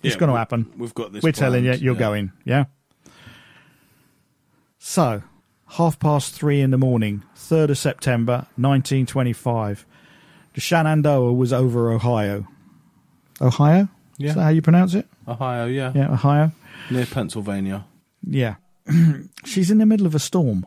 [0.03, 0.71] It's Yeah, going to happen.
[0.77, 1.23] We've got this.
[1.23, 1.99] We're telling you, you're yeah.
[1.99, 2.31] going.
[2.43, 2.65] Yeah.
[4.77, 5.23] So,
[5.69, 9.85] half past three in the morning, 3rd of September, 1925.
[10.53, 12.47] The Shenandoah was over Ohio.
[13.41, 13.87] Ohio?
[14.17, 14.29] Yeah.
[14.29, 15.07] Is that how you pronounce it?
[15.27, 15.91] Ohio, yeah.
[15.93, 16.51] Yeah, Ohio.
[16.89, 17.85] Near Pennsylvania.
[18.25, 18.55] Yeah.
[19.45, 20.65] She's in the middle of a storm.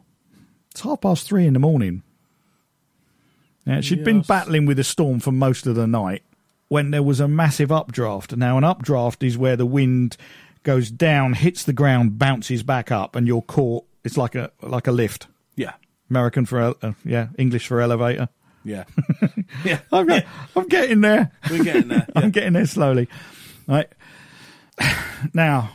[0.71, 2.03] It's half past three in the morning.
[3.67, 6.23] Yeah, she'd been battling with a storm for most of the night
[6.69, 8.35] when there was a massive updraft.
[8.35, 10.17] Now, an updraft is where the wind
[10.63, 13.85] goes down, hits the ground, bounces back up, and you're caught.
[14.05, 15.27] It's like a like a lift.
[15.55, 15.73] Yeah.
[16.09, 18.29] American for uh, yeah, English for elevator.
[18.65, 18.85] Yeah.
[19.65, 19.81] yeah.
[19.93, 21.31] I'm, get- I'm getting there.
[21.51, 22.07] We're getting there.
[22.17, 23.09] I'm getting there slowly.
[23.67, 23.89] Right.
[25.35, 25.71] Now,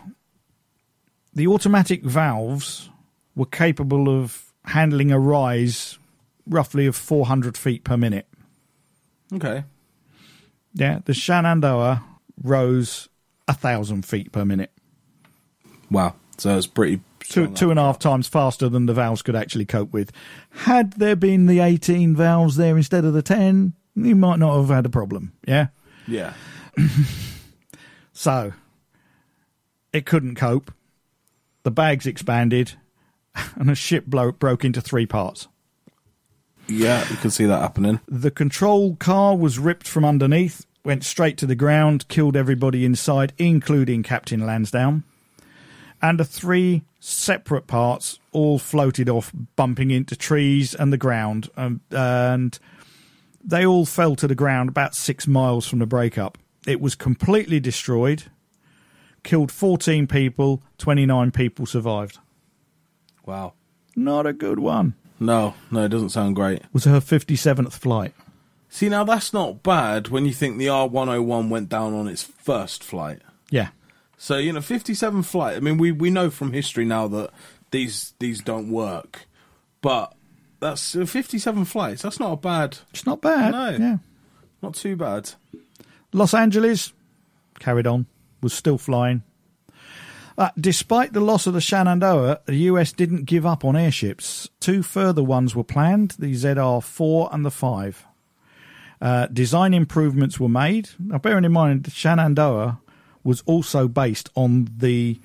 [1.34, 2.90] the automatic valves
[3.36, 5.98] were capable of handling a rise
[6.48, 8.26] roughly of 400 feet per minute.
[9.34, 9.66] Okay.
[10.74, 12.04] Yeah, the Shenandoah
[12.42, 13.10] rose
[13.48, 14.72] a thousand feet per minute,
[15.92, 16.16] Wow.
[16.38, 17.02] So it's pretty.
[17.24, 20.12] Two two and a half times faster than the valves could actually cope with.
[20.52, 24.70] Had there been the 18 valves there instead of the 10, you might not have
[24.70, 25.34] had a problem.
[25.48, 25.68] Yeah.
[26.08, 26.34] Yeah.
[28.14, 28.54] So
[29.92, 30.72] it couldn't cope.
[31.64, 32.74] The bags expanded,
[33.56, 35.48] and the ship blow- broke into three parts.
[36.68, 37.10] Yeah.
[37.10, 38.00] You can see that happening.
[38.08, 43.34] The control car was ripped from underneath, went straight to the ground, killed everybody inside,
[43.38, 45.04] including Captain Lansdowne.
[46.02, 51.50] And a three separate parts all floated off, bumping into trees and the ground.
[51.58, 52.58] Um, and
[53.44, 56.38] they all fell to the ground about six miles from the breakup.
[56.66, 58.24] It was completely destroyed,
[59.24, 62.20] killed 14 people, 29 people survived.
[63.26, 63.54] Wow.
[63.98, 64.96] Not a good one.
[65.20, 66.62] No, no, it doesn't sound great.
[66.72, 68.14] Was her 57th flight.
[68.70, 72.82] See, now that's not bad when you think the R101 went down on its first
[72.82, 73.22] flight.
[73.52, 73.70] Yeah.
[74.24, 75.58] So, you know, 57 flight.
[75.58, 77.32] I mean, we, we know from history now that
[77.72, 79.28] these these don't work.
[79.82, 80.14] But
[80.62, 82.04] that's uh, 57 flights.
[82.04, 83.52] That's not a bad, It's not bad.
[83.52, 83.70] No.
[83.72, 83.98] Yeah.
[84.62, 85.32] not too bad.
[86.14, 86.94] Los Angeles
[87.60, 88.06] carried on,
[88.42, 89.24] was still flying.
[90.38, 94.48] Uh, despite the loss of the Shenandoah, the US didn't give up on airships.
[94.62, 98.06] Two further ones were planned the ZR 4 and the 5.
[99.02, 100.92] Uh, design improvements were made.
[100.98, 102.80] Now, bearing in mind, the Shenandoah
[103.24, 105.20] was also based on the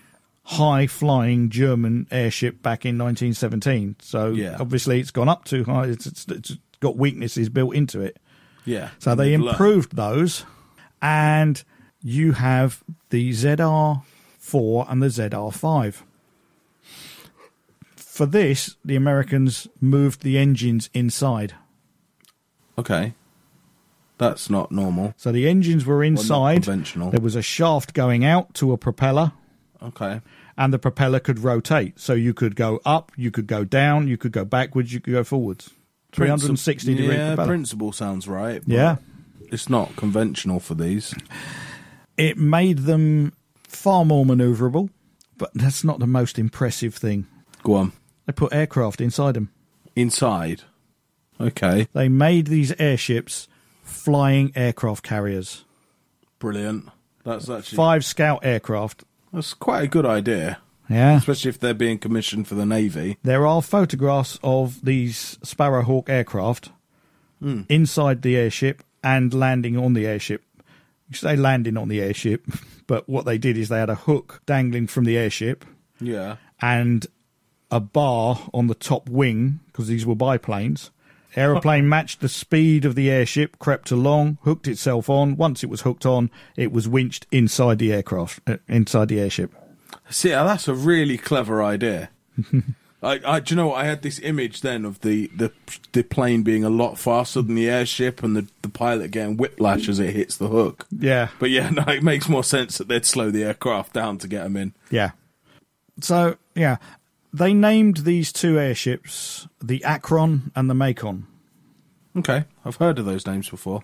[0.45, 3.97] high flying German airship back in 1917.
[4.01, 4.57] So Yeah.
[4.59, 5.85] obviously, it's gone up too high.
[5.87, 8.19] It's, it's, it's got weaknesses built into it.
[8.65, 8.91] Yeah.
[8.99, 9.51] So they They've learned.
[9.53, 10.45] improved those,
[11.03, 11.63] and
[12.03, 16.03] you have the ZR4 and the ZR5.
[17.97, 21.55] For this, the Americans moved the engines inside.
[22.77, 23.15] Okay.
[24.19, 25.15] That's not normal.
[25.17, 26.65] So the engines were inside.
[26.65, 27.11] conventional.
[27.11, 29.33] There was a shaft going out to a propeller,
[29.83, 30.21] Okay.
[30.57, 31.99] and the propeller could rotate.
[32.01, 35.13] So you could go up, you could go down, you could go backwards, you could
[35.15, 35.71] go forwards.
[36.13, 37.47] 360 degree Yeah, propeller.
[37.49, 38.61] principle sounds right.
[38.67, 38.97] but Yeah.
[39.51, 41.15] It's not conventional for these.
[42.17, 43.33] it made them
[43.69, 44.91] far more maneuverable,
[45.37, 47.27] but that's not the most impressive thing.
[47.63, 47.93] Go on.
[48.27, 49.51] They put aircraft inside them.
[49.95, 50.63] Inside.
[51.41, 51.87] Okay.
[51.93, 53.47] They made these airships
[53.89, 55.65] flying aircraft carriers.
[56.39, 56.89] Brilliant.
[57.25, 59.05] That's actually Five scout aircraft.
[59.33, 61.17] that's quite a good idea, Yeah.
[61.17, 63.19] especially if they're being commissioned for the navy.
[63.23, 66.71] There are photographs of these Sparrowhawk aircraft
[67.41, 67.63] hmm.
[67.69, 70.43] inside the airship and landing on the airship.
[71.11, 72.47] You say landing on the airship,
[72.87, 75.65] but what they did is they had a hook dangling from the airship
[76.01, 76.37] Yeah.
[76.63, 77.07] and
[77.71, 80.91] a bar on the top wing because these were biplanes.
[81.37, 85.37] Aeroplane matched the speed of the airship, crept along, hooked itself on.
[85.37, 89.53] Once it was hooked on, it was winched inside the aircraft, uh, inside the airship.
[90.11, 92.11] See, that's a really clever idea.
[93.03, 93.73] I, I, do you know?
[93.73, 95.53] I had this image then of the, the
[95.93, 99.89] the plane being a lot faster than the airship, and the, the pilot getting whiplash
[99.89, 100.87] as it hits the hook.
[100.91, 104.29] Yeah, But yeah, no, it makes more sense that they'd slow the aircraft down to
[104.29, 104.75] get them in.
[104.91, 105.13] yeah.
[106.01, 106.79] So yeah,
[107.33, 111.27] they named these two airships the Akron and the Macon.
[112.17, 113.83] Okay, I've heard of those names before.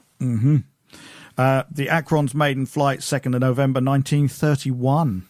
[1.36, 5.26] Uh, the Akron's maiden flight, second of November, nineteen thirty-one.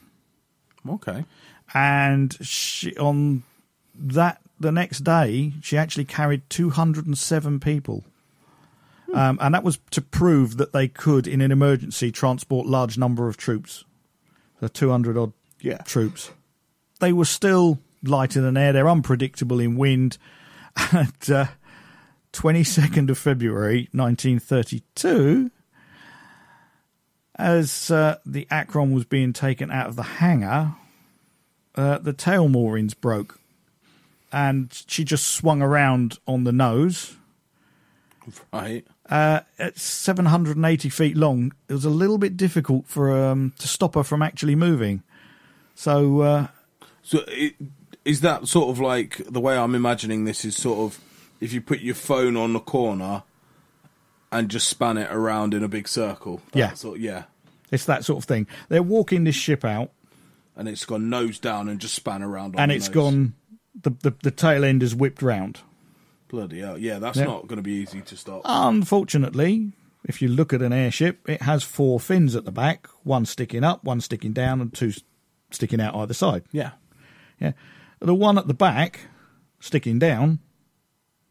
[0.88, 1.24] Okay.
[1.72, 3.42] and she, on
[3.94, 8.04] that the next day, she actually carried 207 people.
[9.14, 13.28] Um, and that was to prove that they could, in an emergency, transport large number
[13.28, 13.84] of troops.
[14.60, 15.78] So 200 odd Yeah.
[15.78, 16.30] troops.
[17.00, 18.72] They were still light than air.
[18.72, 20.18] They're unpredictable in wind.
[20.90, 21.46] And uh,
[22.32, 25.52] 22nd of February 1932,
[27.36, 30.74] as uh, the Akron was being taken out of the hangar,
[31.76, 33.38] uh, the tail moorings broke.
[34.32, 37.16] And she just swung around on the nose.
[38.52, 38.84] Right.
[39.08, 43.94] Uh, at 780 feet long, it was a little bit difficult for um, to stop
[43.94, 45.02] her from actually moving.
[45.74, 46.46] So uh,
[47.02, 47.54] So it,
[48.04, 51.00] is that sort of like the way I'm imagining this is sort of
[51.40, 53.22] if you put your phone on the corner
[54.32, 56.40] and just span it around in a big circle.
[56.52, 56.74] That Yeah.
[56.74, 57.24] Sort yeah.
[57.70, 58.46] it's that sort of thing.
[58.68, 59.90] They're walking this ship out,
[60.56, 62.94] And it's gone nose down and just span around on and it's nose.
[62.94, 63.34] gone.
[63.82, 65.60] The, the the tail end is whipped round.
[66.28, 66.78] Bloody hell.
[66.78, 67.24] Yeah, that's Yeah.
[67.24, 68.42] not going to be easy to stop.
[68.44, 69.72] Unfortunately,
[70.04, 73.64] if you look at an airship, it has four fins at the back, one sticking
[73.64, 74.92] up, one sticking down, and two
[75.50, 76.44] sticking out either side.
[76.52, 76.72] yeah.
[77.40, 77.52] Yeah,
[78.00, 79.00] the one at the back,
[79.60, 80.40] sticking down,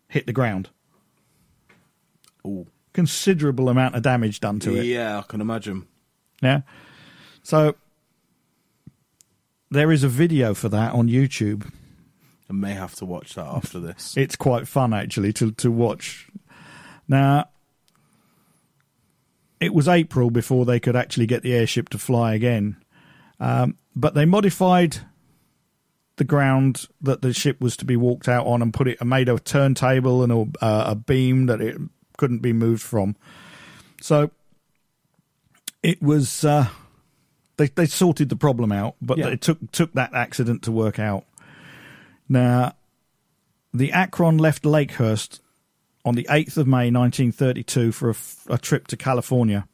[0.07, 0.69] hit the ground.
[2.45, 2.67] Ooh.
[2.93, 4.85] Considerable amount of damage done to it.
[4.85, 5.87] Yeah, I can imagine.
[6.41, 6.61] Yeah.
[7.41, 7.75] So
[9.71, 11.71] there is a video for that on YouTube.
[12.49, 14.15] I may have to watch that after this.
[14.17, 16.27] It's quite fun actually to to watch.
[17.07, 17.49] Now
[19.59, 22.77] it was April before they could actually get the airship to fly again.
[23.39, 24.97] Um, but they modified
[26.17, 29.29] the ground that the ship was to be walked out on and put it made
[29.29, 31.77] a turntable and a, uh, a beam that it
[32.17, 33.15] couldn't be moved from.
[34.01, 34.29] So
[35.81, 36.67] it was uh,
[37.57, 39.27] they they sorted the problem out, but Yeah.
[39.27, 41.25] it took took that accident to work out.
[42.29, 42.73] Now,
[43.73, 45.39] the Akron left Lakehurst
[46.05, 48.13] on the 8th of May 1932 for
[48.49, 49.67] a trip to California.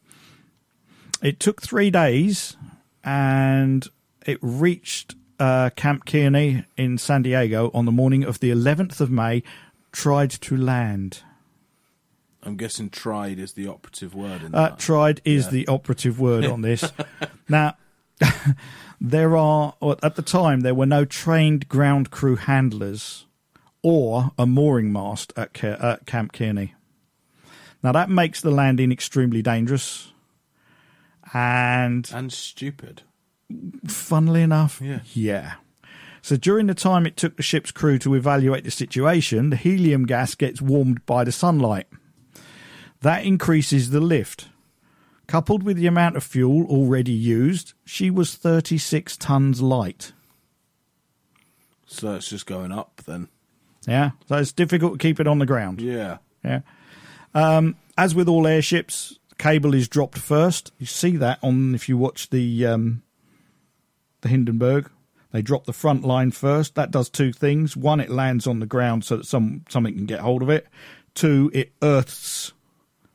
[1.22, 2.56] It took three days
[3.04, 3.86] and
[4.26, 9.10] it reached uh, Camp Kearney in San Diego on the morning of the 11th of
[9.10, 9.42] May,
[9.90, 11.22] tried to land.
[12.42, 15.50] I'm guessing tried is the operative word in Uh, tried is Yeah.
[15.50, 16.84] the operative word on this.
[17.48, 17.76] now,
[19.00, 23.26] there are, at the time, there were no trained ground crew handlers
[23.82, 26.74] or a mooring mast at, Ke- at Camp Kearney.
[27.82, 30.12] Now, that makes the landing extremely dangerous.
[31.32, 33.02] And and stupid.
[33.86, 35.00] Funnily enough, Yeah.
[35.12, 35.52] yeah.
[36.22, 40.04] So during the time it took the ship's crew to evaluate the situation, the helium
[40.06, 41.86] gas gets warmed by the sunlight.
[43.00, 44.48] That increases the lift.
[45.26, 50.12] Coupled with the amount of fuel already used, she was 36 tons light.
[51.86, 53.28] So it's just going up then.
[53.86, 55.80] Yeah, so it's difficult to keep it on the ground.
[55.80, 56.18] Yeah.
[56.44, 56.60] Yeah.
[57.34, 60.72] Um, as with all airships, cable is dropped first.
[60.78, 63.02] You see that on if you watch the um,
[64.22, 64.90] the Hindenburg.
[65.32, 66.74] They drop the front line first.
[66.74, 67.76] That does two things.
[67.76, 70.66] One, it lands on the ground so that some something can get hold of it.
[71.14, 72.52] Two, it earths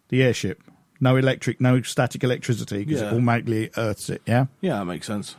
[0.10, 0.62] the airship.
[1.02, 3.08] No electric, no static electricity because Yeah.
[3.08, 4.22] it automatically earths it.
[4.26, 4.46] Yeah.
[4.62, 5.36] Yeah, that makes sense.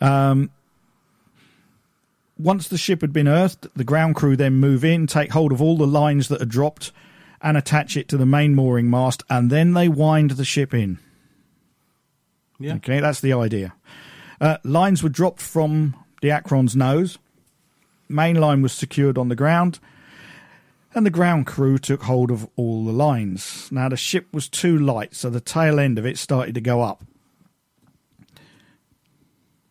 [0.00, 0.50] Um,
[2.38, 5.60] once the ship had been earthed, the ground crew then move in, take hold of
[5.62, 6.92] all the lines that are dropped,
[7.40, 10.98] and attach it to the main mooring mast, and then they wind the ship in.
[12.58, 12.74] Yeah.
[12.76, 13.74] Okay, that's the idea.
[14.44, 17.16] Uh, lines were dropped from the Akron's nose.
[18.10, 19.78] Main line was secured on the ground,
[20.94, 23.70] and the ground crew took hold of all the lines.
[23.72, 26.82] Now, the ship was too light, so the tail end of it started to go
[26.82, 27.02] up.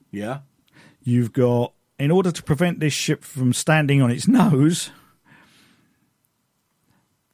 [0.10, 0.40] Yeah.
[1.04, 4.90] You've got, in order to prevent this ship from standing on its nose,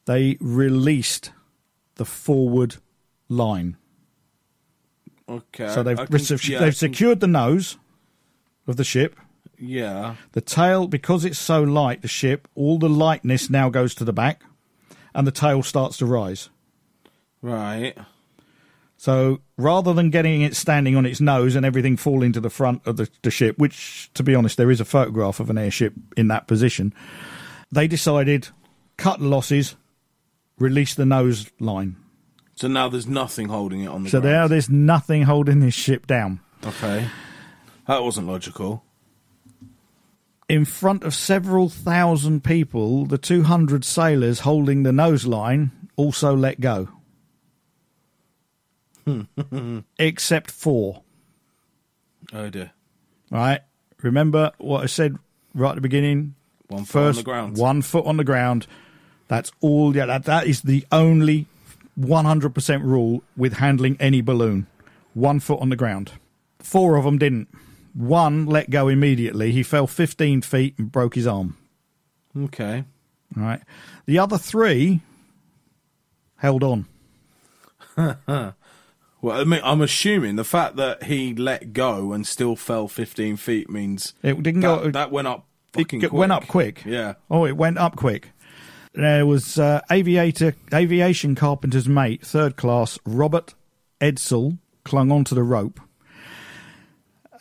[0.04, 1.32] they released
[1.96, 2.76] the forward
[3.30, 3.78] line.
[5.30, 5.70] Okay.
[5.70, 7.78] So they've can- they've, yeah, they've secured the nose
[8.68, 9.16] of the ship.
[9.58, 10.16] Yeah.
[10.32, 14.14] The tail, because it's so light, the ship, all the lightness now goes to the
[14.14, 14.42] back,
[15.14, 16.50] and the tail starts to rise.
[17.42, 17.96] Right.
[18.98, 22.86] So rather than getting it standing on its nose and everything falling to the front
[22.86, 25.94] of the, the ship, which, to be honest, there is a photograph of an airship
[26.18, 26.94] in that position,
[27.72, 28.50] they decided
[28.98, 29.76] cut losses,
[30.58, 31.96] release the nose line.
[32.60, 34.36] So now there's nothing holding it on the So ground.
[34.36, 36.42] now there's nothing holding this ship down.
[36.66, 37.08] Okay.
[37.88, 38.84] That wasn't logical.
[40.50, 46.60] in front of several thousand people, the 200 sailors holding the nose line also let
[46.60, 46.90] go.
[49.98, 51.02] Except four,
[52.34, 52.72] Oh dear.
[53.32, 53.62] right?
[54.02, 55.18] Remember what I said
[55.56, 56.36] right at the beginning?
[56.68, 57.58] One foot on the ground.
[57.58, 58.68] one foot on the ground.
[59.30, 59.96] That's all.
[59.96, 61.48] Yeah, that, that is the only
[62.00, 64.68] 100% rule with handling any balloon.
[65.14, 66.14] One foot on the ground.
[66.60, 67.48] Four of them didn't.
[67.94, 69.52] One let go immediately.
[69.52, 71.58] He fell 15 feet and broke his arm.
[72.38, 72.86] Okay.
[73.36, 73.62] All right.
[74.06, 75.02] The other three
[76.38, 76.86] held on.
[79.22, 83.36] Well, I mean, I'm assuming the fact that he let go and still fell 15
[83.36, 84.92] feet means It didn't that, go.
[84.92, 85.46] that went up.
[85.76, 86.14] it Fucking quick.
[86.14, 86.84] went up quick.
[86.86, 87.16] Yeah.
[87.30, 88.30] Oh, it went up quick.
[88.94, 93.54] There was uh, aviator, aviation carpenter's mate, third class, Robert
[94.02, 95.80] Edsall, clung onto the rope.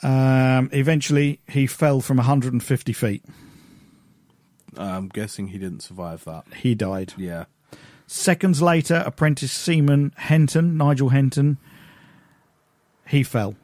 [0.03, 3.25] Um, eventually, he fell from 150 feet.
[4.77, 6.45] I'm guessing he didn't survive that.
[6.55, 7.15] He died.
[7.17, 7.47] Yeah.
[8.07, 11.59] Seconds later, apprentice seaman Henton, Nigel Henton,
[13.07, 13.57] he fell.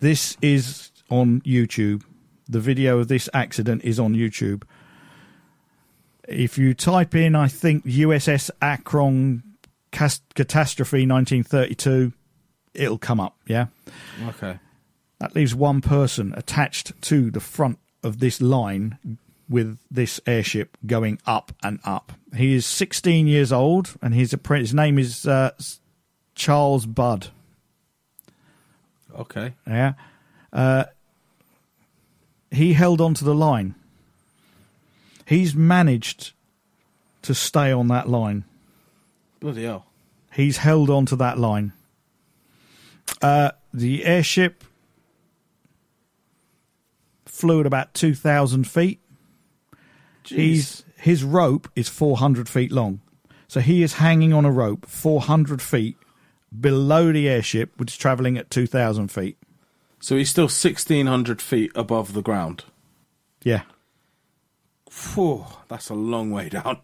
[0.00, 2.02] This is on YouTube.
[2.48, 4.62] The video of this accident is on YouTube.
[6.28, 9.42] If you type in, I think USS Akron
[9.92, 12.12] catastrophe 1932,
[12.72, 13.36] it'll come up.
[13.46, 13.66] Yeah,
[14.28, 14.58] Okay.
[15.18, 19.18] that leaves one person attached to the front of this line
[19.48, 22.12] with this airship going up and up.
[22.34, 25.50] He is 16 years old, and his his name is uh,
[26.34, 27.28] Charles Budd.
[29.16, 29.52] Okay.
[29.66, 29.92] Yeah,
[30.52, 30.84] uh,
[32.50, 33.74] he held on to the line.
[35.24, 36.32] He's managed
[37.22, 38.44] to stay on that line.
[39.40, 39.86] Bloody hell.
[40.32, 41.72] He's held on to that line.
[43.22, 44.64] Uh, the airship
[47.24, 49.00] flew at about 2,000 feet.
[50.24, 53.00] He's, his rope is 400 feet long.
[53.48, 55.96] So he is hanging on a rope 400 feet
[56.58, 59.36] below the airship, which is traveling at 2,000 feet.
[60.00, 62.64] So he's still 1,600 feet above the ground.
[63.42, 63.62] Yeah.
[64.94, 66.78] Phew, that's a long way down.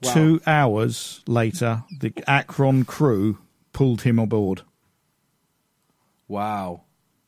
[0.00, 0.14] Wow.
[0.14, 3.38] Two hours later, the Akron crew
[3.72, 4.62] pulled him aboard.
[6.28, 6.82] Wow.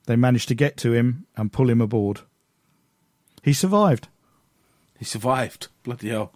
[0.07, 2.21] They managed to get to him and pull him aboard.
[3.43, 4.07] He survived.
[4.97, 5.67] He survived.
[5.83, 6.33] Bloody hell.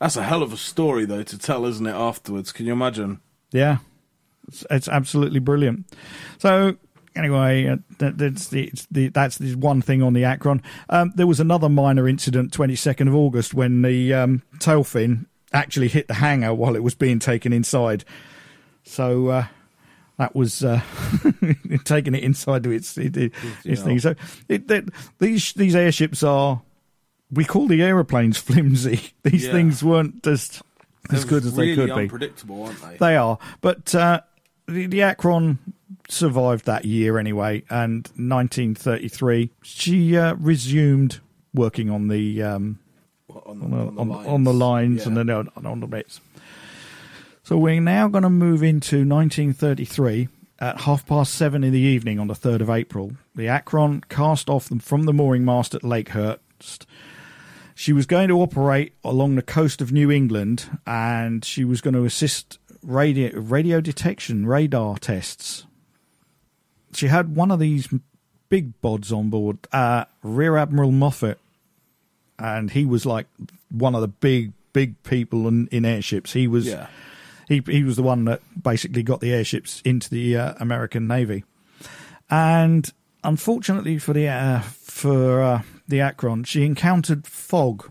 [0.00, 2.50] That's a hell of a story, though, to tell, isn't it, afterwards?
[2.50, 3.20] Can you imagine?
[3.52, 3.78] Yeah,
[4.48, 5.84] it's, it's absolutely brilliant.
[6.38, 6.76] So
[7.18, 10.62] anyway, uh, that, that's the, it's the that's the one thing on the Akron.
[10.88, 15.26] Um, there was another minor incident, twenty second of August, when the um, tail fin
[15.52, 18.04] actually hit the hangar while it was being taken inside.
[18.84, 19.28] So.
[19.28, 19.46] Uh,
[20.18, 20.80] that was uh,
[21.84, 23.16] taking it inside to its its,
[23.64, 24.00] its thing.
[24.00, 24.16] So
[24.48, 24.86] it, that,
[25.20, 26.60] these these airships are
[27.30, 29.12] we call the aeroplanes flimsy.
[29.22, 29.52] These Yeah.
[29.52, 30.60] things weren't just
[31.10, 32.02] as good as really they could be.
[32.02, 32.96] unpredictable, aren't they?
[32.96, 34.22] They are, but uh,
[34.66, 35.60] the, the Akron
[36.08, 37.64] survived that year anyway.
[37.70, 41.20] And 1933, she uh, resumed
[41.54, 42.78] working on the um,
[43.28, 46.20] on, on, the, on, on the lines and then on, on the bits.
[47.42, 50.28] So we're now going to move into 1933
[50.58, 53.12] at half past seven in the evening on the 3rd of April.
[53.34, 56.84] The Akron cast off them from the mooring mast at Lakehurst.
[57.74, 61.94] She was going to operate along the coast of New England and she was going
[61.94, 65.64] to assist radio, radio detection radar tests.
[66.92, 67.88] She had one of these
[68.48, 71.36] big bods on board, uh, Rear Admiral Moffett,
[72.38, 73.26] and he was like
[73.70, 76.32] one of the big, big people in, in airships.
[76.32, 76.86] He was Yeah.
[77.48, 81.44] he he was the one that basically got the airships into the uh, American Navy,
[82.30, 82.90] and
[83.22, 87.90] unfortunately for the uh, for uh, the Akron, she encountered fog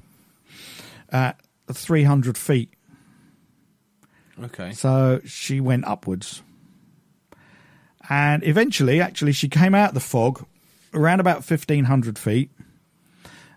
[1.10, 1.40] at
[1.72, 2.70] 300 feet,
[4.44, 4.72] Okay.
[4.74, 6.42] so she went upwards,
[8.10, 10.46] and eventually, actually, she came out of the fog
[10.94, 12.50] around about 1500 feet,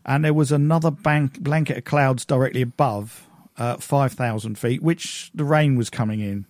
[0.04, 3.26] and there was another bank, blanket of clouds directly above
[3.56, 6.46] uh, 5000 feet, which the rain was coming in.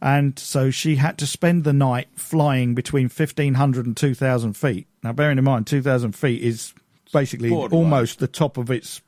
[0.00, 4.86] And so she had to spend the night flying between 1500 and 2000 feet.
[5.02, 6.72] Now, bearing in mind, 2000 feet is
[7.12, 7.84] basically Borderline.
[7.84, 9.02] almost the top of its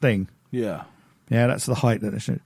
[0.00, 0.28] thing.
[0.50, 0.84] Yeah.
[1.28, 2.36] Yeah, that's the height that she.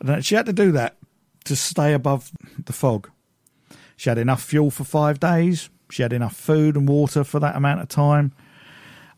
[0.00, 0.96] and She had to do that
[1.44, 2.30] to stay above
[2.66, 3.10] the fog.
[4.02, 5.70] She had enough fuel for five days.
[5.88, 8.32] She had enough food and water for that amount of time.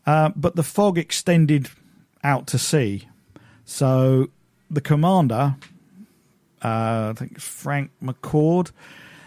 [0.05, 1.69] Uh, but the fog extended
[2.23, 3.07] out to sea.
[3.63, 4.27] So
[4.69, 5.55] the commander,
[6.63, 8.69] uh, I think it's Frank McCord,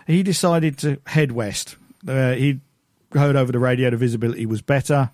[0.07, 1.75] he decided to head west.
[2.07, 2.61] Uh, he
[3.13, 5.11] heard over the radio the visibility was better.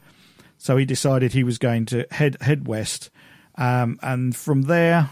[0.59, 3.09] So he decided he was going to head head west,
[3.55, 5.09] um, and from there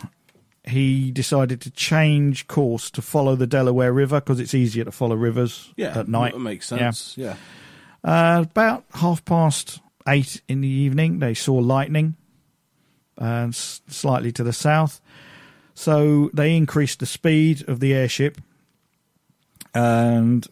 [0.64, 5.16] he decided to change course to follow the Delaware River because it's easier to follow
[5.16, 5.98] rivers Yeah.
[5.98, 6.32] at night.
[6.34, 7.16] That makes sense.
[7.18, 7.36] Yeah.
[8.04, 12.16] Uh, about half past eight in the evening, they saw lightning,
[13.18, 15.00] and s- slightly to the south.
[15.74, 18.38] So they increased the speed of the airship,
[19.74, 20.46] and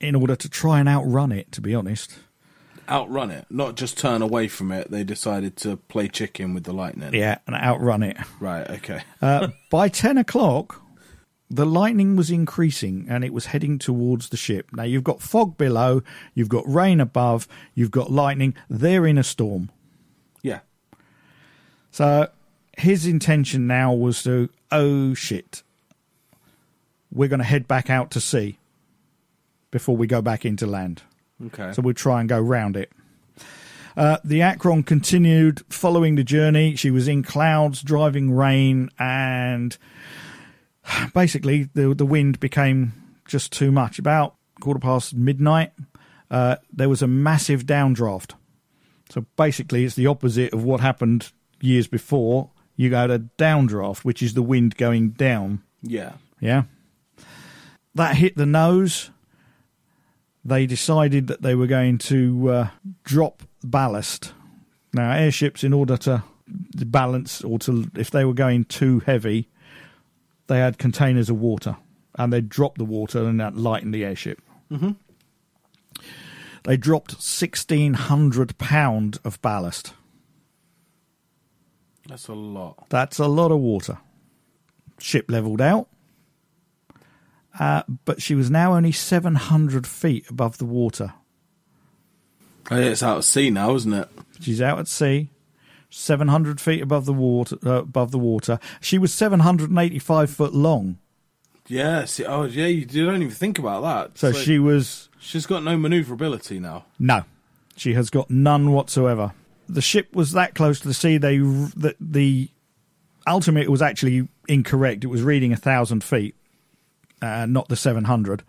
[0.00, 2.18] in order to try and outrun it, to be honest.
[2.88, 4.90] Outrun it, not just turn away from it.
[4.90, 7.14] They decided to play chicken with the lightning.
[7.14, 8.16] Yeah, and outrun it.
[8.40, 8.68] Right.
[8.68, 9.02] Okay.
[9.22, 10.82] Uh, by 10 o'clock,
[11.50, 14.68] the lightning was increasing and it was heading towards the ship.
[14.72, 16.02] Now, you've got fog below,
[16.34, 18.54] you've got rain above, you've got lightning.
[18.68, 19.70] They're in a storm.
[20.42, 20.60] Yeah.
[21.90, 22.28] So
[22.76, 25.62] his intention now was to, oh shit,
[27.12, 28.58] we're going to head back out to sea
[29.70, 31.02] before we go back into land.
[31.46, 31.72] Okay.
[31.72, 32.90] So we'll try and go round it.
[33.96, 36.74] Uh, the Akron continued following the journey.
[36.74, 39.76] She was in clouds, driving rain, and
[41.14, 42.92] basically the the wind became
[43.26, 43.98] just too much.
[43.98, 45.72] About quarter past midnight,
[46.30, 48.32] uh, there was a massive downdraft.
[49.10, 51.30] So basically, it's the opposite of what happened
[51.60, 52.50] years before.
[52.76, 55.62] You got a downdraft, which is the wind going down.
[55.82, 56.14] yeah.
[56.40, 56.64] Yeah.
[57.94, 59.10] That hit the nose.
[60.44, 62.68] They decided that they were going to uh,
[63.02, 64.32] drop ballast.
[64.92, 66.22] Now, airships, in order to
[66.86, 69.48] balance or to, if they were going too heavy,
[70.46, 71.76] they had containers of water
[72.16, 74.40] and they dropped the water and that lightened the airship.
[74.70, 74.92] Mm-hmm.
[76.64, 79.94] They dropped 1,600 pound of ballast.
[82.06, 82.86] That's a lot.
[82.88, 83.98] That's a lot of water.
[84.98, 85.88] Ship leveled out.
[87.58, 91.14] Uh, but she was now only 700 feet above the water.
[92.70, 94.08] Oh, yeah, It's out at sea now, isn't it?
[94.40, 95.30] She's out at sea,
[95.90, 97.56] 700 feet above the water.
[97.64, 100.98] Uh, above the water, she was 785 foot long.
[101.66, 102.04] Yeah.
[102.06, 102.66] See, oh, yeah.
[102.66, 104.18] You, you don't even think about that.
[104.18, 106.84] So like- she was she's got no maneuverability now.
[106.98, 107.24] no,
[107.76, 109.32] she has got none whatsoever.
[109.68, 111.16] The ship was that close to the sea.
[111.18, 112.50] They the, the
[113.26, 115.04] altimeter was actually incorrect.
[115.04, 116.34] It was reading a thousand feet,
[117.22, 118.42] uh, not the 700.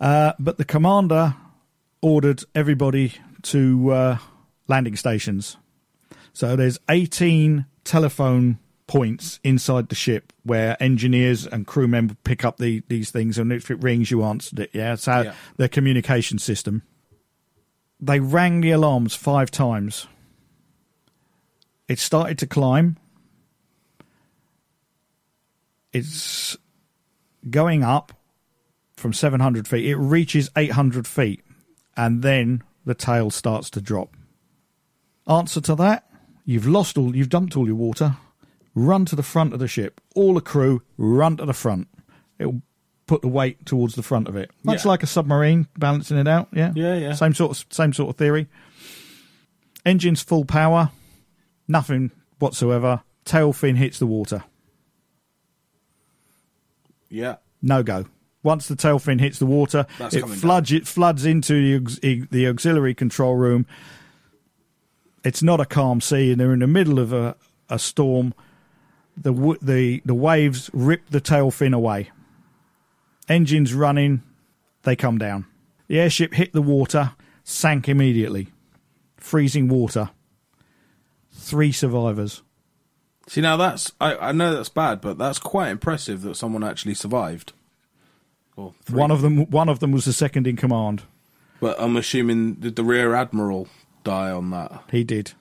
[0.00, 1.34] Uh, but the commander
[2.02, 4.18] ordered everybody to uh,
[4.68, 5.56] landing stations.
[6.32, 12.58] So there's 18 telephone points inside the ship where engineers and crew members pick up
[12.58, 14.70] the, these things, and if it rings, you answered it.
[14.72, 15.34] Yeah, it's how Yeah.
[15.56, 16.82] their communication system.
[17.98, 20.06] They rang the alarms five times.
[21.88, 22.98] It started to climb.
[25.92, 26.56] It's
[27.48, 28.12] going up
[28.96, 29.86] from 700 feet.
[29.86, 31.42] It reaches 800 feet,
[31.96, 34.16] and then the tail starts to drop.
[35.26, 36.08] Answer to that:
[36.44, 37.14] You've lost all.
[37.16, 38.16] You've dumped all your water.
[38.74, 40.00] Run to the front of the ship.
[40.14, 41.88] All the crew run to the front.
[42.38, 42.60] It'll
[43.06, 44.88] put the weight towards the front of it, much Yeah.
[44.90, 46.48] like a submarine balancing it out.
[46.52, 47.14] Yeah, Yeah, yeah.
[47.14, 48.48] Same sort of same sort of theory.
[49.84, 50.90] Engines full power.
[51.68, 53.02] Nothing whatsoever.
[53.24, 54.44] Tail fin hits the water.
[57.08, 57.36] Yeah.
[57.62, 58.06] no go.
[58.42, 62.46] Once the tail fin hits the water, That's it floods it floods into the, the
[62.46, 63.66] auxiliary control room.
[65.24, 67.34] It's not a calm sea, and they're in the middle of a,
[67.68, 68.34] a storm.
[69.16, 72.10] The the the waves rip the tail fin away.
[73.28, 74.22] Engines running,
[74.84, 75.46] they come down.
[75.88, 78.48] The airship hit the water, sank immediately.
[79.16, 80.10] Freezing water.
[81.32, 82.42] Three survivors.
[83.26, 86.94] See, now that's I, I know that's bad, but that's quite impressive that someone actually
[86.94, 87.52] survived.
[88.54, 88.98] Well, three.
[88.98, 91.02] One of them one of them was the second in command.
[91.60, 93.68] But I'm assuming did the rear admiral
[94.04, 94.84] die on that?
[94.90, 95.32] He did.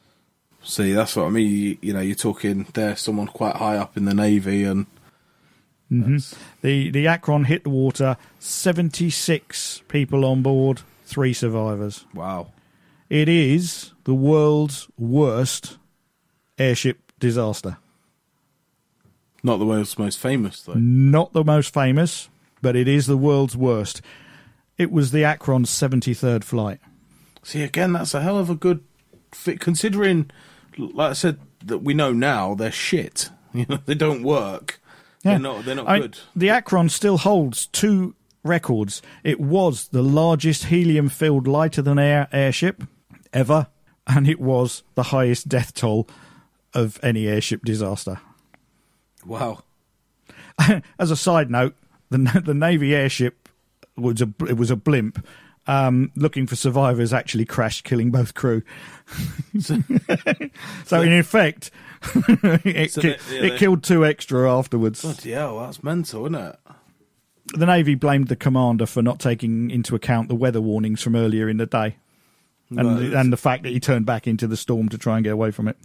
[0.64, 1.52] See, that's what I mean.
[1.52, 4.88] You, you know, you're talking there, someone quite high up in the navy, and
[5.92, 6.18] mm-hmm.
[6.62, 8.18] The the Akron hit the water.
[8.40, 12.06] Seventy six people on board, three survivors.
[12.16, 12.48] wow,
[13.10, 15.78] It is the world's worst
[16.58, 17.78] airship disaster.
[19.44, 20.74] not the world's most famous though.
[20.76, 22.30] Not the most famous,
[22.62, 24.02] but it is the world's worst.
[24.78, 26.80] It was the Akron's seventy third flight.
[27.44, 28.84] See, again, that's a hell of a good
[29.32, 30.30] fit, considering,
[30.78, 33.30] like I said, that we know now they're shit.
[33.56, 34.82] You know, they don't work.
[35.24, 35.64] They're not.
[35.64, 36.18] They're not I- good.
[36.36, 38.14] The Akron still holds two
[38.44, 39.02] records.
[39.24, 42.84] It was the largest helium filled lighter than air airship
[43.32, 43.68] ever,
[44.06, 46.06] and it was the highest death toll
[46.76, 48.20] of any airship disaster.
[49.26, 49.64] Wow.
[51.00, 51.76] As a side note,
[52.12, 53.50] the the Navy airship
[53.98, 55.26] was a it was a blimp.
[55.68, 58.62] Um, looking for survivors actually crashed, killing both crew.
[59.60, 61.72] so, in effect,
[62.14, 65.02] it, So ki- they- yeah, it they- killed two extra afterwards.
[65.02, 66.60] Bloody hell, that's mental, isn't it?
[67.56, 71.48] The Navy blamed the commander for not taking into account the weather warnings from earlier
[71.50, 71.96] in the day.
[72.70, 73.14] and Right.
[73.14, 75.52] and the fact that he turned back into the storm to try and get away
[75.52, 75.78] from it.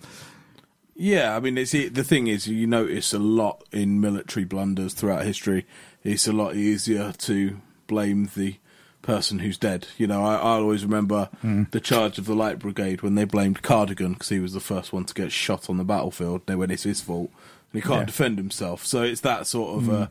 [1.02, 5.24] Yeah, I mean, it's the thing is, you notice a lot in military blunders throughout
[5.24, 5.64] history.
[6.04, 8.56] It's a lot easier to blame the
[9.00, 9.86] person who's dead.
[9.96, 11.30] You know, I, I always remember
[11.70, 14.92] the charge of the Light Brigade when they blamed Cardigan because he was the first
[14.92, 16.42] one to get shot on the battlefield.
[16.46, 17.30] They went, "It's his fault,
[17.72, 18.04] and he can't Yeah.
[18.04, 20.06] defend himself." So it's that sort of uh,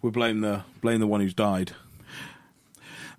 [0.00, 1.72] we blame the blame the one who's died.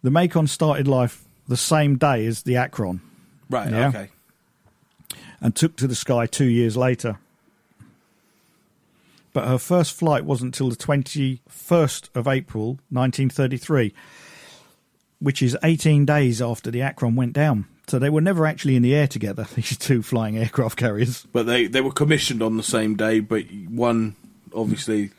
[0.01, 3.01] The Macon started life the same day as the Akron
[3.51, 3.71] Right.
[3.71, 3.89] Yeah.
[3.89, 4.09] Okay.
[5.41, 7.19] And took to the sky two years later.
[9.33, 13.93] But her first flight wasn't until the 21st of April 1933,
[15.19, 17.65] which is 18 days after the Akron went down.
[17.87, 21.25] So they were never actually in the air together, these two flying aircraft carriers.
[21.31, 24.15] But they they were commissioned on the same day, but one
[24.53, 25.11] obviously.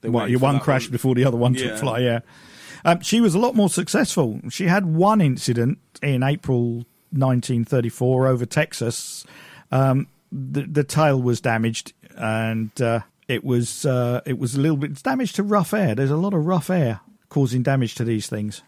[0.00, 1.70] They Well, one crashed before the other one Yeah.
[1.70, 2.20] took flight, yeah.
[2.84, 4.40] Um, she was a lot more successful.
[4.50, 9.24] She had one incident in April 1934 over Texas.
[9.74, 14.76] Um, the, the tail was damaged, and uh, it was uh, it was a little
[14.76, 15.94] bit damaged to rough air.
[15.94, 18.62] There's a lot of rough air causing damage to these things.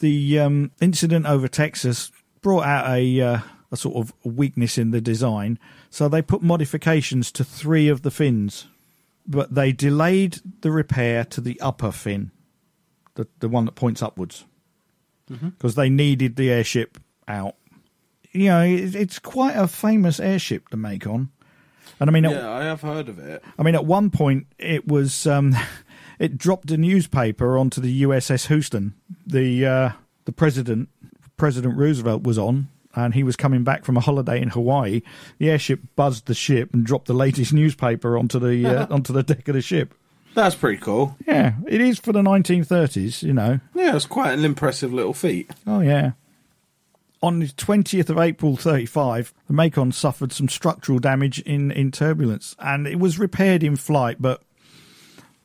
[0.00, 3.38] The um, incident over Texas brought out a uh,
[3.70, 5.58] a sort of weakness in the design,
[5.90, 8.66] so they put modifications to three of the fins
[9.26, 12.30] but they delayed the repair to the upper fin,
[13.14, 14.44] the the one that points upwards,
[15.56, 16.98] because they needed the airship
[17.28, 17.56] out.
[18.32, 21.30] You know, it, it's quite a famous airship, to Macon.
[22.00, 23.42] and I mean, at, Yeah, I have heard of it.
[23.58, 25.54] I mean, at one point it was um,
[26.18, 28.94] it dropped a newspaper onto the USS Houston.
[29.26, 29.90] The uh,
[30.24, 30.88] the president
[31.36, 32.68] President Roosevelt was on.
[32.94, 35.00] And he was coming back from a holiday in Hawaii.
[35.38, 39.22] The airship buzzed the ship and dropped the latest newspaper onto the uh, onto the
[39.22, 39.94] deck of the ship.
[40.34, 41.16] That's pretty cool.
[41.26, 43.60] Yeah, it is for the 1930s, you know.
[43.74, 45.50] Yeah, it's quite an impressive little feat.
[45.66, 46.12] Oh, yeah.
[47.22, 52.56] On the 20th of April 35, the Macon suffered some structural damage in, in turbulence
[52.58, 54.42] and it was repaired in flight, but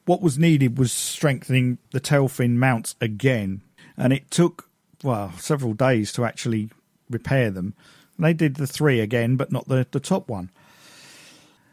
[0.06, 3.62] what was needed was strengthening the tail fin mounts again.
[3.96, 4.70] And it took,
[5.04, 6.72] well, several days to actually
[7.10, 7.76] repair them.
[8.16, 10.50] And they did the three again, but not the, the top one.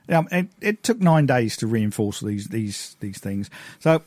[0.09, 3.49] Um, it, it took nine days to reinforce these these these things.
[3.79, 4.03] So